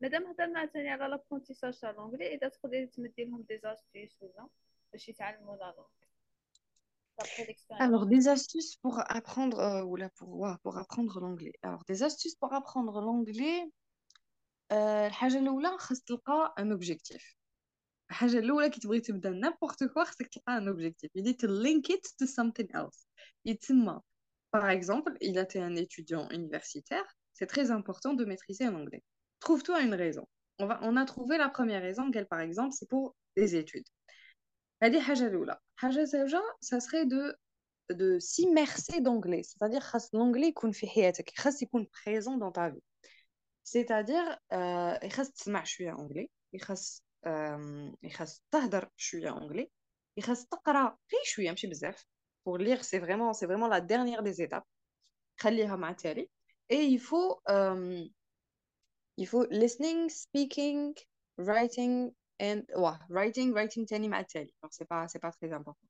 [0.00, 4.48] مادام هضرنا عاوتاني على لابرونتيساج تاع لونجلي اذا تقدري تمدي لهم دي زاستيس ولا
[4.92, 5.86] باش يتعلموا لا
[7.78, 11.54] Alors, des astuces pour apprendre, euh, ou là, pour, ouais, pour apprendre l'anglais.
[11.62, 13.70] Alors, des astuces pour apprendre l'anglais.
[14.72, 17.36] الحاجة الأولى خاص تلقى un objectif.
[18.10, 21.10] الحاجة الأولى كي تبغي تبدا n'importe quoi خاصك تلقى un objectif.
[21.14, 23.06] You need to link it to something else.
[23.44, 24.00] يتسمى
[24.50, 29.02] par exemple, il a été un étudiant universitaire, c'est très important de maîtriser l'anglais.
[29.40, 30.26] Trouve-toi une raison.
[30.58, 33.86] On, va, on a trouvé la première raison, qu'elle, par exemple, c'est pour des études.
[34.80, 37.36] Elle dit ça serait de,
[37.90, 39.42] de s'immerser d'anglais.
[39.42, 42.82] C'est-à-dire que l'anglais est présent dans ta vie.
[43.62, 49.70] C'est-à-dire, il faut تسمع شوية anglais, il faut تهدر شوية anglais,
[50.16, 52.06] il faut تقرا غير شوية ماشي بزاف.
[52.44, 54.66] Pour lire, c'est vraiment, c'est vraiment la dernière des étapes.
[55.40, 56.30] خليها مع التالي.
[56.72, 58.04] Et il faut euh,
[59.16, 60.94] il faut listening, speaking,
[61.38, 64.52] writing and ouais, writing, writing تاني مع التالي.
[64.62, 65.88] Donc c'est pas c'est pas très important.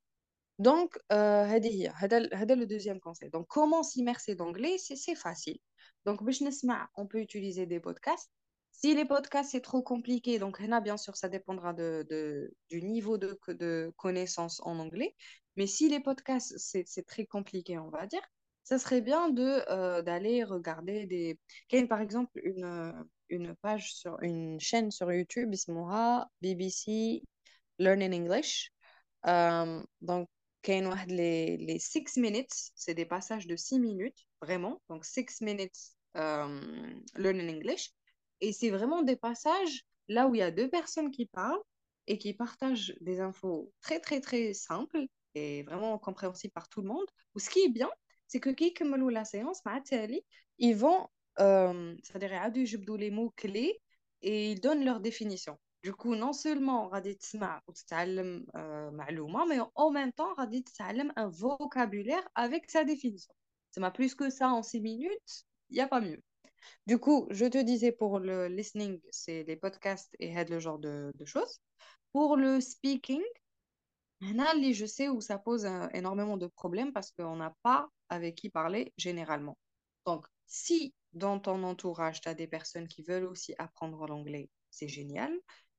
[0.59, 1.89] Donc euh, هذه هي
[2.33, 3.31] هذا le deuxième conseil.
[3.31, 5.59] Donc comment s'immerser d'anglais, c'est c'est facile.
[6.07, 8.31] Donc باش نسمع, on peut utiliser des podcasts.
[8.71, 12.83] Si les podcasts c'est trop compliqué, donc là bien sûr ça dépendra de, de du
[12.83, 15.15] niveau de, de connaissance en anglais.
[15.57, 18.27] Mais si les podcasts c'est très compliqué, on va dire,
[18.64, 21.40] ça serait bien de euh, d'aller regarder des.
[21.72, 22.94] Il par exemple une,
[23.30, 27.24] une page sur une chaîne sur YouTube, Ismoha, BBC
[27.80, 28.72] Learning English.
[29.28, 30.30] Euh, donc,
[30.68, 34.82] les, les six minutes, c'est des passages de six minutes, vraiment.
[34.90, 35.78] Donc, six minutes
[36.18, 37.92] euh, Learning English.
[38.42, 41.62] Et c'est vraiment des passages là où il y a deux personnes qui parlent
[42.08, 46.88] et qui partagent des infos très, très, très simples et vraiment compréhensibles par tout le
[46.88, 47.06] monde.
[47.36, 47.90] Ou ce qui est bien,
[48.31, 50.25] c'est que qui كيكملوا la séance مع التالي
[50.59, 51.09] ils vont
[51.41, 53.81] euh, c'est-à-dire يعاودوا يجبدوا les mots clés
[54.23, 59.61] et ils donnent leur définition du coup non seulement غادي تسمع وتتعلم euh, معلومة mais
[59.75, 63.35] en même temps غادي تتعلم un vocabulaire avec sa définition
[63.71, 66.23] ça m'a plus que ça en six minutes il n'y a pas mieux
[66.87, 71.13] du coup, je te disais pour le listening, c'est les podcasts et le genre de,
[71.15, 71.61] de choses.
[72.13, 73.23] Pour le speaking,
[74.21, 78.36] Là, je sais où ça pose euh, énormément de problèmes parce qu'on n'a pas avec
[78.36, 79.58] qui parler généralement.
[80.06, 84.88] Donc, si dans ton entourage, tu as des personnes qui veulent aussi apprendre l'anglais, c'est
[84.88, 85.34] génial.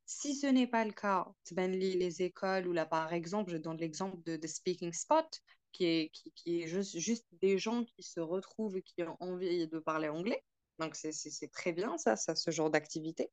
[0.05, 4.21] Si ce n'est pas le cas, les écoles ou là, par exemple, je donne l'exemple
[4.25, 5.27] de, de Speaking Spot,
[5.71, 9.69] qui est, qui est juste, juste, des gens qui se retrouvent et qui ont envie
[9.69, 10.43] de parler anglais.
[10.79, 13.31] Donc, c'est très bien, ça, ça ce genre d'activité.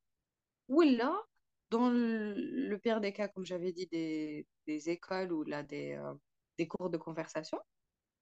[0.68, 1.20] Ou là,
[1.70, 6.14] dans le, pire des cas, comme j'avais dit, des, des, écoles ou là, des, euh,
[6.58, 7.60] des cours de conversation.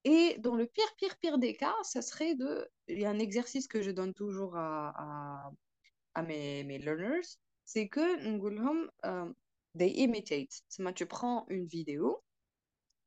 [0.08, 2.66] Et dans le pire, pire, pire des cas, ça serait de...
[2.86, 5.50] Il y a un exercice que je donne toujours à,
[6.26, 7.28] mes, learners,
[7.66, 9.32] c'est que, nous euh,
[9.76, 10.62] they imitate.
[10.94, 12.24] Tu prends une vidéo,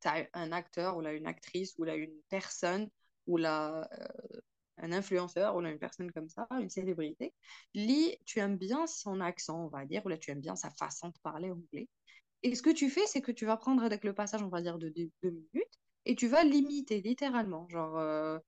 [0.00, 2.88] tu as un acteur ou là, une actrice ou là, une personne
[3.26, 4.40] ou là, euh,
[4.76, 7.34] un influenceur ou une personne comme ça, une célébrité,
[7.74, 10.70] lit, tu aimes bien son accent, on va dire, ou là tu aimes bien sa
[10.70, 11.88] façon de parler anglais.
[12.44, 14.62] Et ce que tu fais, c'est que tu vas prendre avec le passage, on va
[14.62, 17.68] dire, de deux, minutes, et tu vas l'imiter littéralement.
[17.68, 18.38] Genre, euh,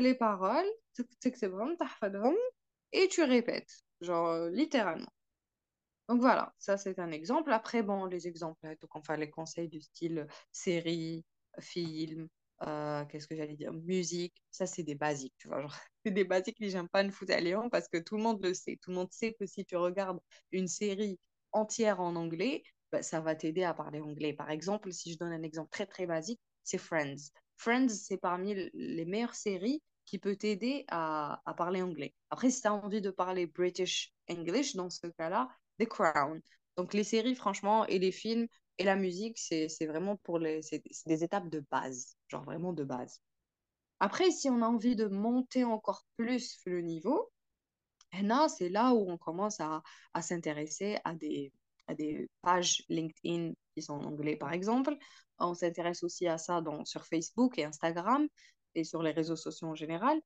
[0.00, 0.66] les paroles,
[2.92, 5.12] et tu répètes, genre euh, littéralement.
[6.08, 7.52] Donc voilà, ça c'est un exemple.
[7.52, 11.24] Après, bon, les exemples, donc enfin les conseils du style série,
[11.60, 12.28] film,
[12.66, 15.66] euh, qu'est-ce que j'allais dire Musique, ça c'est des basiques, tu vois.
[16.04, 18.42] C'est des basiques que j'aime pas ne foutre à Léon parce que tout le monde
[18.42, 18.78] le sait.
[18.82, 20.20] Tout le monde sait que si tu regardes
[20.52, 21.18] une série
[21.52, 22.62] entière en anglais,
[22.92, 24.32] bah, ça va t'aider à parler anglais.
[24.32, 27.30] Par exemple, si je donne un exemple très très basique, c'est Friends.
[27.56, 32.14] Friends, c'est parmi les meilleures séries qui peut t'aider à, parler anglais.
[32.30, 35.48] Après, si tu as envie de parler British English, dans ce cas-là,
[35.78, 36.40] The Crown.
[36.76, 38.46] Donc les séries, franchement, et les films,
[38.78, 42.84] et la musique, c'est vraiment pour les, c'est des étapes de base, genre vraiment de
[42.84, 43.20] base.
[44.00, 47.30] Après, si on a envie de monter encore plus le niveau,
[48.48, 49.82] c'est là où on commence à
[50.22, 51.52] s'intéresser à des,
[51.94, 54.96] des pages LinkedIn qui sont en anglais, par exemple.
[55.38, 58.26] On s'intéresse aussi à ça dans, sur Facebook et Instagram
[58.74, 60.20] et sur les réseaux sociaux en général.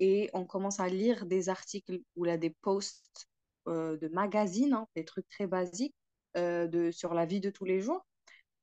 [0.00, 3.28] Et on commence à lire des articles ou là, des posts
[3.66, 5.94] euh, de magazines, hein, des trucs très basiques
[6.36, 8.06] euh, de, sur la vie de tous les jours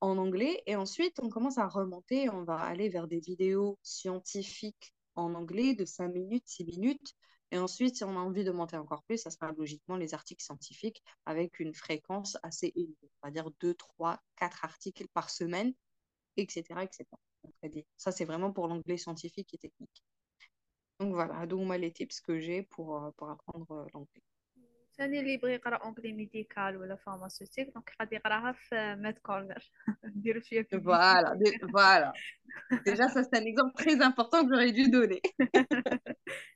[0.00, 0.62] en anglais.
[0.66, 5.74] Et ensuite, on commence à remonter, on va aller vers des vidéos scientifiques en anglais
[5.74, 7.14] de 5 minutes, 6 minutes.
[7.51, 10.43] Et ensuite, si on a envie de monter encore plus, ça sera logiquement les articles
[10.43, 15.73] scientifiques avec une fréquence assez élevée, on va dire 2, 3, 4 articles par semaine,
[16.37, 16.63] etc.
[16.81, 17.05] etc.
[17.97, 20.03] Ça, c'est vraiment pour l'anglais scientifique et technique.
[20.99, 24.23] Donc voilà, donc moi les tips que j'ai pour, euh, pour apprendre euh, l'anglais.
[24.97, 29.71] ثاني اللي يبغي يقرا اونغلي ميديكال ولا فارماسيوتيك دونك غادي يقراها في ميد كورنر
[30.03, 31.39] نديرو شويه في فوالا
[31.73, 32.13] فوالا
[32.85, 35.21] ديجا سا سي ان اكزومبل تري امبورطون que j'aurais dû donner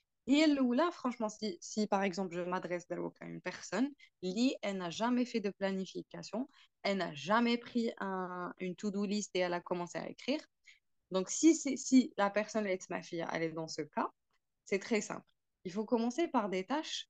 [0.27, 3.89] Et là, franchement, si, si par exemple, je m'adresse à une personne,
[4.21, 6.49] Lee, elle n'a jamais fait de planification,
[6.83, 10.39] elle n'a jamais pris un, une to-do list et elle a commencé à écrire.
[11.11, 14.09] Donc, si, si la personne est ma fille, elle est dans ce cas,
[14.65, 15.25] c'est très simple.
[15.65, 17.07] Il faut commencer par des tâches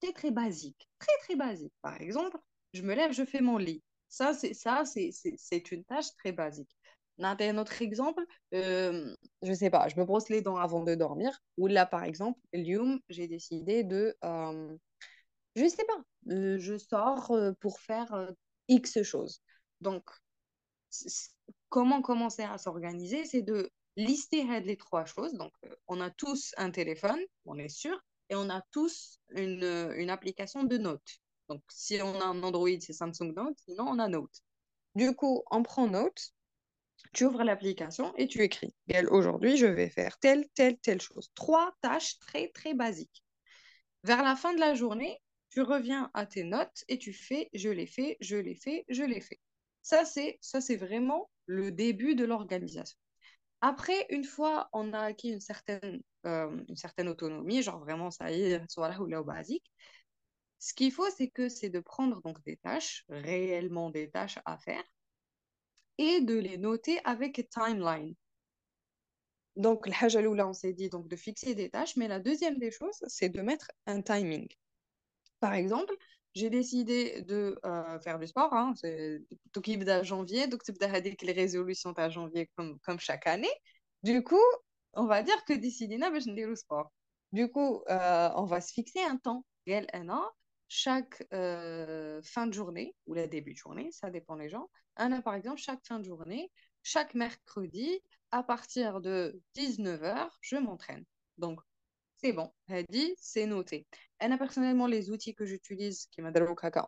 [0.00, 1.72] très très basique, très très basique.
[1.82, 2.38] Par exemple,
[2.72, 3.82] je me lève, je fais mon lit.
[4.08, 6.70] Ça, c'est ça, c'est une tâche très basique.
[7.18, 8.22] Un autre exemple,
[8.54, 11.40] euh, je sais pas, je me brosse les dents avant de dormir.
[11.56, 14.76] Ou là, par exemple, Lium, j'ai décidé de, euh,
[15.54, 18.30] je sais pas, euh, je sors euh, pour faire euh,
[18.68, 19.40] X choses.
[19.80, 20.04] Donc,
[21.68, 25.32] comment commencer à s'organiser, c'est de lister les trois choses.
[25.34, 25.52] Donc,
[25.88, 27.98] on a tous un téléphone, on est sûr,
[28.28, 31.18] et on a tous une, une application de notes.
[31.48, 34.42] Donc, si on a un Android, c'est Samsung Note, sinon on a Note.
[34.94, 36.32] Du coup, on prend Note,
[37.16, 38.74] tu ouvres l'application et tu écris.
[39.10, 41.30] Aujourd'hui, je vais faire telle, telle, telle chose.
[41.34, 43.24] Trois tâches très, très basiques.
[44.04, 47.70] Vers la fin de la journée, tu reviens à tes notes et tu fais je
[47.70, 49.40] l'ai fait, je l'ai fait, je l'ai fait.
[49.80, 52.98] Ça, c'est ça c'est vraiment le début de l'organisation.
[53.62, 58.30] Après, une fois on a acquis une certaine, euh, une certaine autonomie, genre vraiment ça
[58.30, 59.64] y est, soit ou là basique,
[60.58, 64.58] ce qu'il faut, c'est que c'est de prendre donc des tâches, réellement des tâches à
[64.58, 64.84] faire,
[65.98, 68.14] et de les noter avec timeline.
[69.56, 69.86] Donc,
[70.34, 73.30] là, on s'est dit donc de fixer des tâches, mais la deuxième des choses, c'est
[73.30, 74.48] de mettre un timing.
[75.40, 75.94] Par exemple,
[76.34, 79.22] j'ai décidé de euh, faire du sport, hein, c'est
[79.88, 80.62] à janvier, donc
[81.22, 83.50] les résolutions à janvier comme, comme chaque année.
[84.02, 84.36] Du coup,
[84.92, 85.88] on va dire que d'ici
[86.20, 86.92] je vais le sport.
[87.32, 89.44] Du coup, euh, on va se fixer un temps,
[89.94, 90.24] un an,
[90.68, 94.68] chaque euh, fin de journée, ou le début de journée, ça dépend des gens.
[94.96, 96.50] Un an, par exemple, chaque fin de journée,
[96.82, 98.00] chaque mercredi,
[98.30, 101.04] à partir de 19h, je m'entraîne.
[101.38, 101.60] Donc,
[102.16, 102.50] c'est bon,
[102.88, 103.86] dit, c'est noté.
[104.20, 106.22] Et personnellement, les outils que j'utilise, qui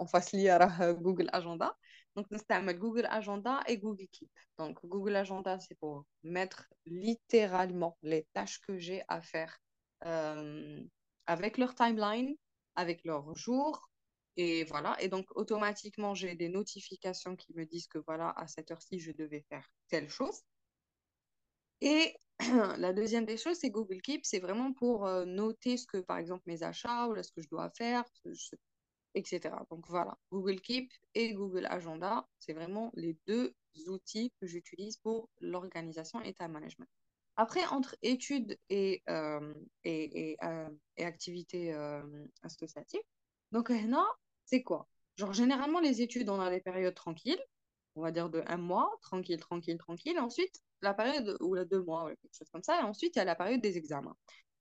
[0.01, 1.76] en face à Google Agenda,
[2.16, 4.31] donc j'utilise Google Agenda et Google Keep.
[4.59, 9.59] Donc, Google Agenda, c'est pour mettre littéralement les tâches que j'ai à faire
[10.05, 10.83] euh,
[11.26, 12.35] avec leur timeline,
[12.79, 13.91] avec leur jour.
[14.37, 14.97] Et voilà.
[15.03, 19.11] Et donc, automatiquement, j'ai des notifications qui me disent que voilà, à cette heure-ci, je
[19.11, 20.43] devais faire telle chose.
[21.81, 22.14] Et
[22.79, 24.24] la deuxième des choses, c'est Google Keep.
[24.24, 27.43] C'est vraiment pour euh, noter ce que, par exemple, mes achats ou là, ce que
[27.43, 28.05] je dois faire,
[29.14, 29.57] etc.
[29.70, 33.55] Donc voilà, Google Keep et Google Agenda, c'est vraiment les deux
[33.89, 36.89] outils que j'utilise pour l'organisation et time management.
[37.39, 41.72] Après, entre études et, euh, et, et, euh, et, activités
[42.43, 43.01] associatives,
[43.53, 44.05] donc là,
[44.45, 44.89] c'est quoi?
[45.16, 47.41] Genre, généralement, les études, on a des périodes tranquilles,
[47.95, 50.18] on va dire de un mois, tranquille, tranquille, tranquille.
[50.18, 52.80] Ensuite, la période, ou la deux mois, quelque chose comme ça.
[52.80, 54.16] Et ensuite, il y a la période des examens.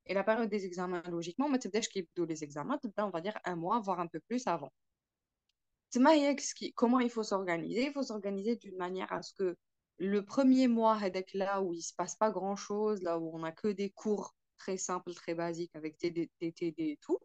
[0.05, 3.79] Et la période des examens, logiquement, mais c'est les examens, on va dire un mois,
[3.79, 4.71] voire un peu plus avant.
[6.75, 7.87] Comment il faut s'organiser?
[7.87, 9.57] Il faut s'organiser d'une manière à ce que
[9.99, 10.99] le premier mois,
[11.33, 14.35] là où il ne se passe pas grand-chose, là où on n'a que des cours
[14.57, 17.19] très simples, très basiques avec TD, et tout,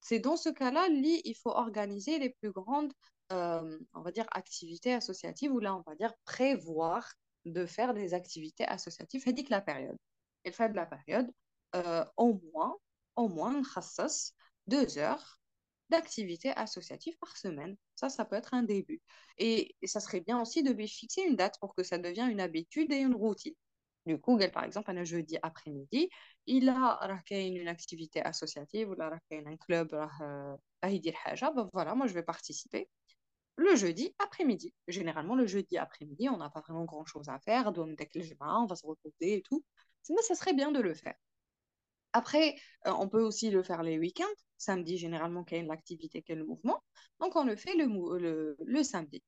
[0.00, 2.92] c'est dans ce cas-là, il faut organiser les plus grandes,
[3.32, 7.12] euh, on va dire, activités associatives, ou là, on va dire prévoir
[7.44, 9.24] de faire des activités associatives.
[9.24, 9.96] Que la période.
[10.44, 11.30] Elle fait de la période,
[11.76, 12.76] euh, au moins,
[13.16, 13.62] au moins,
[14.66, 15.41] deux heures
[15.90, 17.76] d'activité associative par semaine.
[17.94, 19.02] Ça, ça peut être un début.
[19.38, 22.40] Et, ça serait bien aussi de lui fixer une date pour que ça devienne une
[22.40, 23.54] habitude et une routine.
[24.06, 26.08] Du coup, par exemple, un jeudi après-midi,
[26.46, 26.98] il a
[27.30, 32.88] une activité associative ou un club, euh, ben voilà, moi je vais participer
[33.56, 34.74] le jeudi après-midi.
[34.88, 39.36] Généralement, le jeudi après-midi, on n'a pas vraiment grand-chose à faire, on va se reposer
[39.36, 39.64] et tout.
[40.10, 41.14] Mais ça serait bien de le faire.
[42.12, 42.56] Après,
[42.86, 44.24] euh, on peut aussi le faire les week-ends.
[44.58, 46.82] Samedi, généralement, qu'il y a l'activité, qu'il y a le mouvement.
[47.20, 49.22] Donc, on le fait le, le, samedi.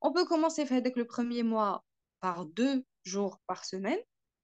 [0.00, 1.84] On peut commencer avec le premier mois
[2.20, 3.98] par deux jours par semaine.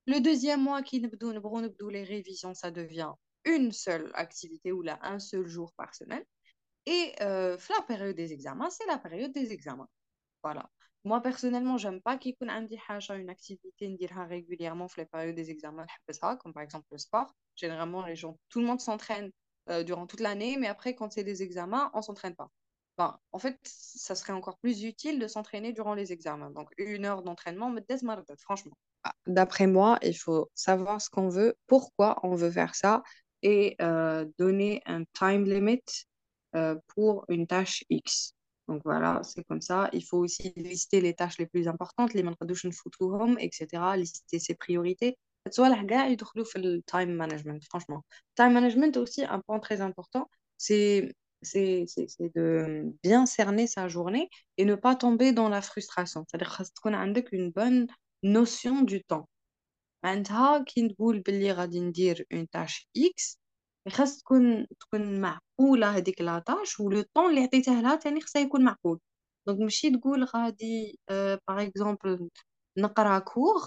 [0.07, 3.13] Le deuxième mois, qui les révisions, ça devient
[3.45, 6.25] une seule activité ou là, un seul jour par semaine.
[6.87, 9.89] Et euh, la période des examens, c'est la période des examens.
[10.43, 10.69] Voilà.
[11.05, 12.37] Moi, personnellement, j'aime pas qu'il y ait
[13.15, 13.89] une activité
[14.27, 15.87] régulièrement la période des examens,
[16.37, 17.35] comme par exemple le sport.
[17.57, 19.31] Généralement, les gens, tout le monde s'entraîne
[19.69, 22.49] euh, durant toute l'année, mais après, quand c'est des examens, on s'entraîne pas.
[22.97, 26.51] Enfin, en fait, ça serait encore plus utile de s'entraîner durant les examens.
[26.51, 27.69] Donc, une heure d'entraînement,
[28.39, 28.77] franchement.
[29.03, 33.03] Ah, d'après moi, il faut savoir ce qu'on veut, pourquoi on veut faire ça
[33.43, 35.83] et euh, donner un time limit
[36.55, 38.34] euh, pour une tâche X.
[38.69, 39.91] Donc voilà, c'est comme ça.
[39.93, 42.23] Il faut aussi lister les tâches les plus importantes, les
[43.15, 43.97] home, etc.
[43.97, 45.19] Lister ses priorités.
[45.47, 48.03] Le time management, franchement.
[48.35, 51.15] Time management aussi, un point très important, c'est
[51.53, 56.25] de bien cerner sa journée et ne pas tomber dans la frustration.
[56.27, 56.99] C'est-à-dire qu'on a
[57.33, 57.87] une bonne
[58.23, 59.29] notion du temps.
[60.03, 60.23] Une
[62.51, 63.39] tâche X,
[63.90, 69.00] خاص تكون تكون معقوله هذيك لاطاش ولو طون اللي عطيته لها تاني خصها يكون معقول
[69.48, 72.30] دونك ماشي تقول غادي باغ اكزومبل
[72.78, 73.62] نقرا كور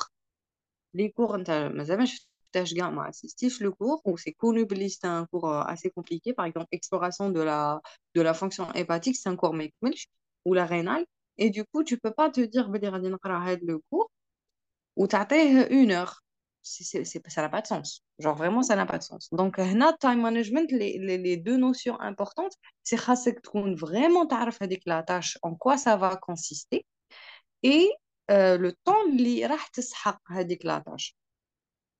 [0.95, 4.89] لي كور انت مازال ما شفتهاش كاع ما اسيستيش لو كور و سي كونو بلي
[4.89, 7.81] سي ان كور اسي كومبليكي باغ اكزومبل اكسبلوراسيون دو لا
[8.17, 10.09] دو لا فونكسيون هيباتيك سي ان كور ما يكملش
[10.47, 11.07] ولا رينال
[11.41, 14.09] et du coup tu peux pas te dire بلي غادي نقرا هاد لو كور
[14.99, 16.09] وتعطيه اون اور
[16.68, 18.04] c'est, ça n'a pas de sens.
[18.20, 19.30] Genre, vraiment, ça n'a pas de sens.
[19.32, 22.54] Donc, euh, là, time management, les, les, deux notions importantes,
[22.84, 22.98] c'est
[23.34, 24.26] que tu vraiment
[24.62, 26.86] avec la tâche, en quoi ça va consister,
[27.64, 27.90] et
[28.32, 29.44] euh, le temps li
[30.30, 31.16] avec la tâche.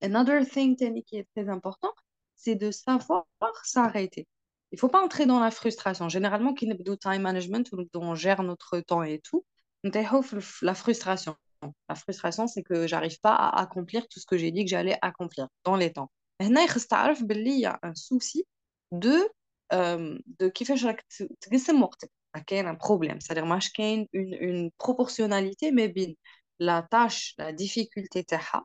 [0.02, 1.92] Another thing qui est très important,
[2.36, 3.26] c'est de savoir
[3.64, 4.28] s'arrêter.
[4.72, 6.10] Il ne faut pas entrer dans la frustration.
[6.10, 9.46] Généralement, quand on time management, on gère notre temps et tout,
[9.84, 9.90] on
[10.62, 11.36] la frustration.
[11.89, 14.99] La frustration, c'est que j'arrive pas à accomplir tout ce que j'ai dit que j'allais
[15.03, 16.11] accomplir dans les temps.
[16.41, 18.45] هنا يخص تعرف باللي il y a un souci
[18.93, 19.29] de
[19.75, 22.11] euh, de كيفاش راك ت- تقسم وقتك
[22.47, 26.17] كاين un problème c'est-à-dire ماش كاين une, une proportionnalité ما بين
[26.63, 28.65] la tâche la difficulté تاعها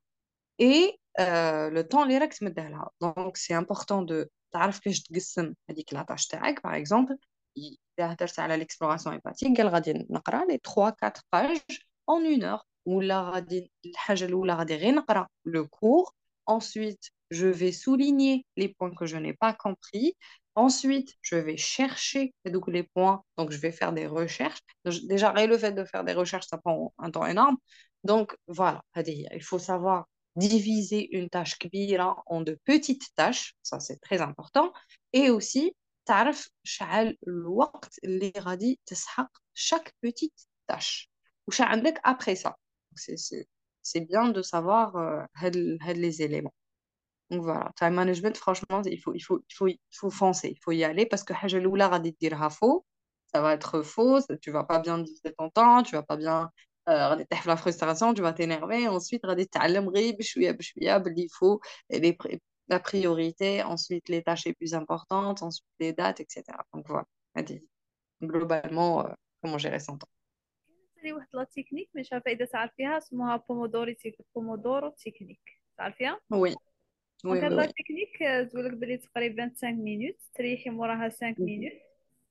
[0.61, 5.53] et euh, le temps اللي راك تمده لها donc c'est important de تعرف كيفاش تقسم
[5.69, 7.15] هذيك لا tâche تاعك par exemple
[7.57, 11.79] إذا هدرت على l'exploration hépatique قال غادي نقرا les 3 4 pages
[12.11, 16.13] en une heure ولا غادي الحاجة الأولى غادي غير نقرا le cours
[16.45, 20.15] ensuite je vais souligner les points que je n'ai pas compris
[20.55, 25.31] ensuite je vais chercher donc les points donc je vais faire des recherches Donc, déjà
[25.31, 27.57] rien le fait de faire des recherches ça prend un temps énorme
[28.03, 29.27] donc voilà هذه هي.
[29.33, 30.05] il faut savoir
[30.38, 34.71] diviser une tâche كبيرة en de petites tâches ça c'est très important
[35.13, 35.75] et aussi
[36.07, 41.09] تعرف شحال الوقت اللي غادي تسحق chaque petite tâche
[41.47, 42.53] وش عندك après ça
[42.95, 43.47] c'est c'est-
[43.81, 46.53] c'est bien de savoir euh, هاد ال- هاد les éléments
[47.31, 50.59] donc voilà time management franchement il faut il faut il faut il faut foncer il
[50.63, 52.85] faut y aller parce que حاجة الأولى غادي ديرها faux
[53.35, 56.17] ça va être faux ça- tu vas pas bien diviser ton temps tu vas pas
[56.17, 56.49] bien
[56.89, 60.97] euh, غادي تطيح في la frustration tu vas t'énerver ensuite غادي تتعلم غير بشوية بشوية
[60.97, 61.59] باللي il faut
[61.93, 66.85] les pri- la priorité ensuite les tâches les plus importantes ensuite les dates etc donc
[66.88, 67.05] voilà
[67.38, 67.67] هادي
[68.23, 70.09] globalement euh, comment gérer son temps
[71.03, 76.55] هذه واحد لا تكنيك مش عارفة إذا تعرفيها اسمها بومودوري تيك بومودورو تكنيك تعرفيها؟ oui
[77.24, 81.72] دونك هاد لا تكنيك آه، تقولك بلي تقريبا 5 مينوت تريحي موراها 5 مينوت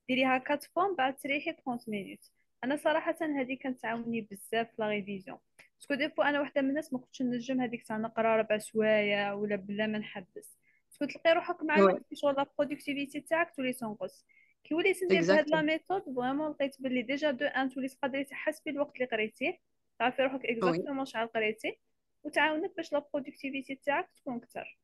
[0.07, 2.31] ديريها 4 فوا من بعد تريحي 30 مينوت
[2.63, 5.37] أنا صراحة هذه كانت تعاوني بزاف في لا ريفيزيون
[5.75, 9.33] باسكو دي فوا أنا وحدة من الناس ما كنتش نجم هذيك تاع نقرا ربع سوايع
[9.33, 10.57] ولا بلا ما نحبس.
[10.89, 14.25] باسكو تلقي روحك مع الوقت شغل لا برودكتيفيتي تاعك تولي تنقص
[14.63, 18.69] كي وليت ندير بهاد لا ميثود فريمون لقيت بلي ديجا دو ان تولي تقدري تحسبي
[18.69, 19.59] الوقت اللي قريتيه.
[19.99, 21.79] تعرفي روحك اكزاكتومون شحال قريتي
[22.23, 24.77] وتعاونك باش لا برودكتيفيتي تاعك تكون أكثر.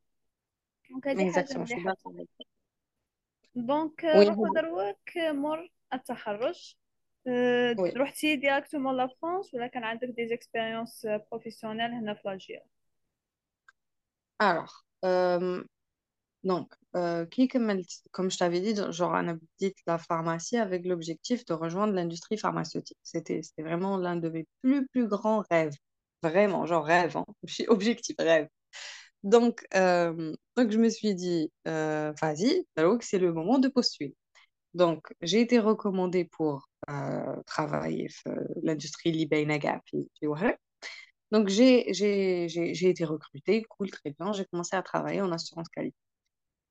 [0.90, 1.96] دونك هذه حاجة مليحة.
[3.56, 6.76] دونك نروحو دروك مور التخرج.
[7.28, 7.98] Oui.
[7.98, 12.60] رحتي ديراكتومون لا فرانس ولا كان عندك دي زيكسبيريونس بروفيسيونيل هنا في
[14.42, 15.64] euh,
[16.44, 17.26] Donc, euh, Euh,
[18.12, 22.38] comme, je t'avais dit, genre un appétit de la pharmacie avec l'objectif de rejoindre l'industrie
[22.38, 22.98] pharmaceutique.
[23.04, 25.76] C'était vraiment l'un de mes plus, grands rêves.
[26.24, 27.26] Vraiment, genre rêve, hein.
[27.68, 28.48] objectif rêve.
[29.26, 32.66] Euh, donc, je me suis dit, euh, vas-y,
[33.02, 34.16] c'est le moment de postuler.
[34.74, 36.70] Donc, j'ai été recommandée pour
[37.46, 38.08] travailler
[38.64, 39.82] l'industrie Libainaga.
[41.32, 41.90] Donc, j'ai
[42.90, 44.34] été recrutée, cool, très bien.
[44.34, 46.07] J'ai commencé à travailler en assurance qualité.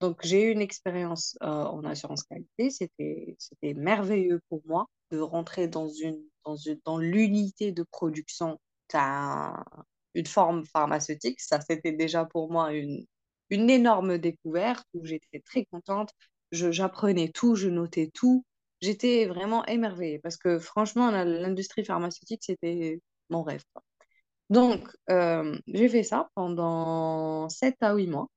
[0.00, 2.70] Donc, j'ai eu une expérience euh, en assurance qualité.
[2.70, 3.36] C'était,
[3.74, 5.88] merveilleux pour moi de rentrer dans
[6.98, 8.58] l'unité de production
[8.92, 9.64] d'un-
[10.14, 11.40] une forme pharmaceutique.
[11.40, 13.06] Ça, c'était déjà pour moi une,
[13.50, 16.10] énorme découverte où j'étais très contente.
[16.52, 18.44] Je, j'apprenais tout, je notais tout.
[18.80, 23.62] J'étais vraiment émerveillée parce que franchement, l'industrie pharmaceutique, c'était mon rêve.
[24.50, 28.28] Donc, euh, j'ai fait ça pendant 7 à 8 mois.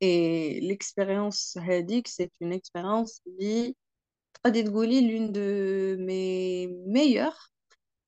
[0.00, 3.74] Et l'expérience هذيك c'est une expérience اللي
[4.34, 7.52] تقدري تقولي l'une de mes meilleures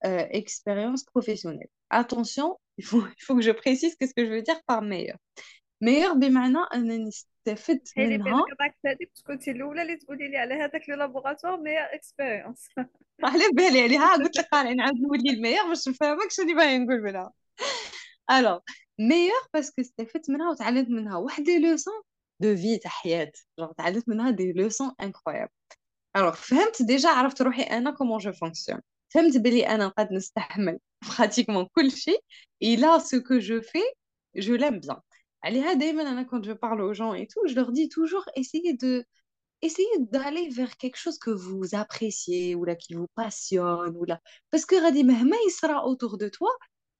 [0.06, 1.70] euh, expériences professionnelles.
[1.90, 5.18] Attention, il faut, il faut que je précise qu'est-ce que je veux dire par meilleure.
[5.80, 10.36] meilleure بمعنى أنني استفدت حيلي بين منها قطعك هذيك باش كنتي الاولى اللي تقولي لي
[10.36, 12.68] على هذاك لو لابوغاتوار مي اكسبيريونس
[13.24, 17.02] على بالي عليها قلت لك قال نعاود نولي الميور باش نفهمك شنو اللي باغي نقول
[17.02, 17.32] منها
[18.30, 18.58] الوغ
[18.98, 22.02] meilleure parce que استفدت منها وتعلمت منها واحد لي لوسون
[22.40, 25.76] دو في تاع حياة genre تعلمت منها دي لوسون incroyables
[26.18, 31.66] Alors, فهمت ديجا عرفت روحي انا كومون جو فونكسيون فهمت بلي انا نقدر نستحمل براتيكمون
[31.72, 32.18] كل شيء
[32.64, 33.88] et là ce que je fais
[34.36, 35.00] je l'aime bien
[35.44, 38.74] عليها دايما انا quand je parle aux gens et tout je leur dis toujours essayez
[38.74, 39.04] de
[39.62, 44.20] essayez d'aller vers quelque chose que vous appréciez ou là qui vous passionne ou là
[44.50, 46.50] parce que غادي مهما يصرى autour de toi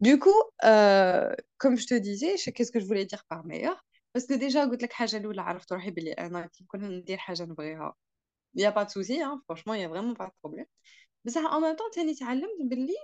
[0.00, 4.26] du coup euh, comme je te disais qu'est-ce que je voulais dire par meilleur parce
[4.26, 7.96] que déjà قلت لك حاجه الاولى عرفت روحي بلي انا كي نكون ندير حاجه نبغيها
[8.56, 10.66] il y a pas de souci hein, franchement il y a vraiment pas de problème
[11.24, 12.96] بصح en même temps تاني تعلمت باللي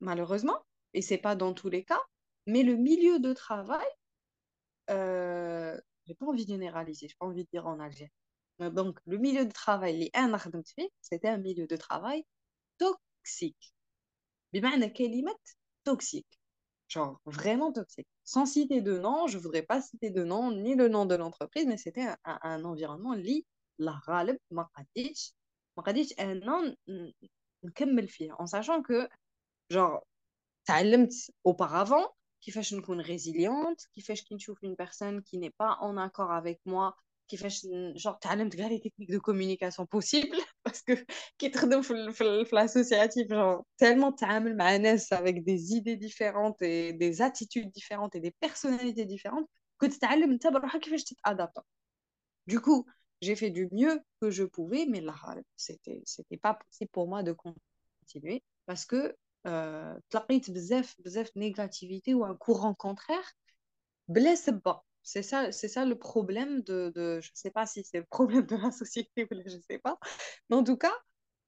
[0.00, 0.60] malheureusement
[0.94, 2.02] et c'est pas dans tous les cas
[2.46, 3.90] mais le milieu de travail
[4.90, 8.12] euh, j'ai pas envie de généraliser j'ai pas envie de dire en Algérie
[8.60, 12.22] donc le milieu de travail اللي انا خدمت فيه c'était un milieu de travail
[12.82, 13.72] toxique
[14.52, 15.36] بمعنى كلمة
[15.84, 16.40] toxique
[16.88, 20.88] genre vraiment toxique sans citer de nom je voudrais pas citer de nom ni le
[20.88, 23.44] nom de l'entreprise mais c'était un, un, un environnement اللي
[23.78, 25.34] لا غالب ما قديتش
[25.76, 26.76] ما قديتش انا
[27.64, 29.08] نكمل فيه en sachant que
[29.72, 30.02] genre
[30.64, 31.12] تعلمت
[31.48, 32.08] auparavant
[32.40, 36.92] كيفاش نكون résiliente كيفاش كي نشوف une personne qui n'est pas en accord avec moi
[37.28, 37.66] كيفاش
[37.96, 41.04] genre تعلمت كاع les techniques de communication possibles parce que
[41.38, 46.62] كي تخدم في في في l'associatif genre tellement تعامل مع ناس avec des idées différentes
[46.62, 49.48] et des attitudes différentes et des personnalités différentes
[49.80, 51.64] كنت تتعلم انت بروحك كيفاش تتادابت
[52.50, 52.84] du coup
[53.22, 55.14] j'ai fait du mieux que je pouvais mais là
[55.56, 59.16] c'était c'était pas possible pour moi de continuer parce que
[59.46, 63.34] euh, تلقيت بزاف بزاف négativité ou un courant contraire
[64.08, 67.99] بلا سبه c'est ça, c'est ça le problème de, de je sais pas si c'est
[67.99, 69.99] le problème de la société ou je sais pas.
[70.49, 70.93] Mais en tout cas,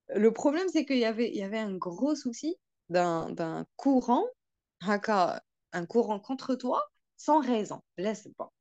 [0.08, 2.56] le problème, c'est qu'il y avait, il y avait un gros souci
[2.88, 4.24] d'un, d'un courant,
[4.80, 7.82] un courant contre toi, sans raison.
[7.96, 8.52] Laisse pas.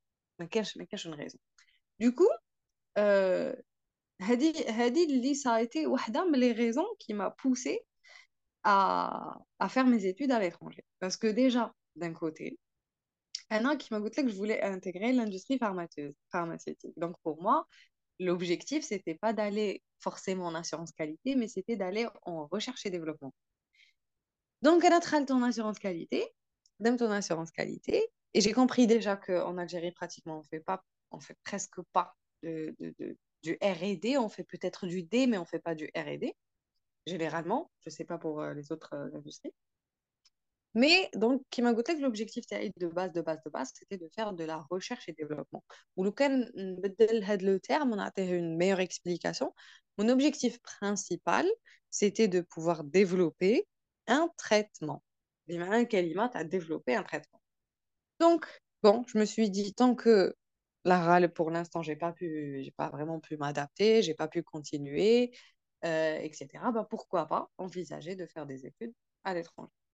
[0.50, 1.38] Cache, mais cache une raison.
[2.00, 2.30] Du coup,
[2.98, 3.56] euh,
[4.20, 7.86] Hadi, ça a été des raisons qui m'a poussée
[8.64, 10.84] à, à faire mes études à l'étranger.
[11.00, 12.60] Parce que déjà, d'un côté,
[13.50, 16.94] un an qui m'a goûté que je voulais intégrer l'industrie pharmaceutique.
[16.98, 17.66] Donc pour moi,
[18.20, 23.34] l'objectif, c'était pas d'aller forcément en assurance qualité, mais c'était d'aller en recherche et développement.
[24.62, 26.26] Donc, a travaillé en assurance qualité,
[26.80, 31.20] dans ton assurance qualité, et j'ai compris déjà qu'en Algérie, pratiquement, on fait pas, on
[31.20, 32.76] fait presque pas de,
[33.44, 36.36] du R&D, on fait peut-être du D, mais on fait pas du R&D,
[37.06, 39.54] généralement, je sais pas pour les autres industries.
[40.78, 44.08] Mais donc, qui m'a goûté que l'objectif de base, de base, de base, c'était de
[44.14, 45.64] faire de la recherche et développement.
[45.96, 46.12] Ou le
[47.60, 49.56] terme, on a une meilleure explication.
[49.98, 51.48] Mon objectif principal,
[51.90, 53.68] c'était de pouvoir développer
[54.06, 55.02] un traitement.
[55.90, 57.42] Kalima a développé un traitement.
[58.20, 58.46] Donc,
[58.84, 60.36] bon, je me suis dit, tant que
[60.86, 62.14] la RAL, pour l'instant, j'ai pas
[62.78, 65.32] pas vraiment pu m'adapter, j'ai pas pu continuer,
[65.86, 66.72] euh, etc.
[66.72, 69.77] Bah, pourquoi pas envisager de faire des études à l'étranger.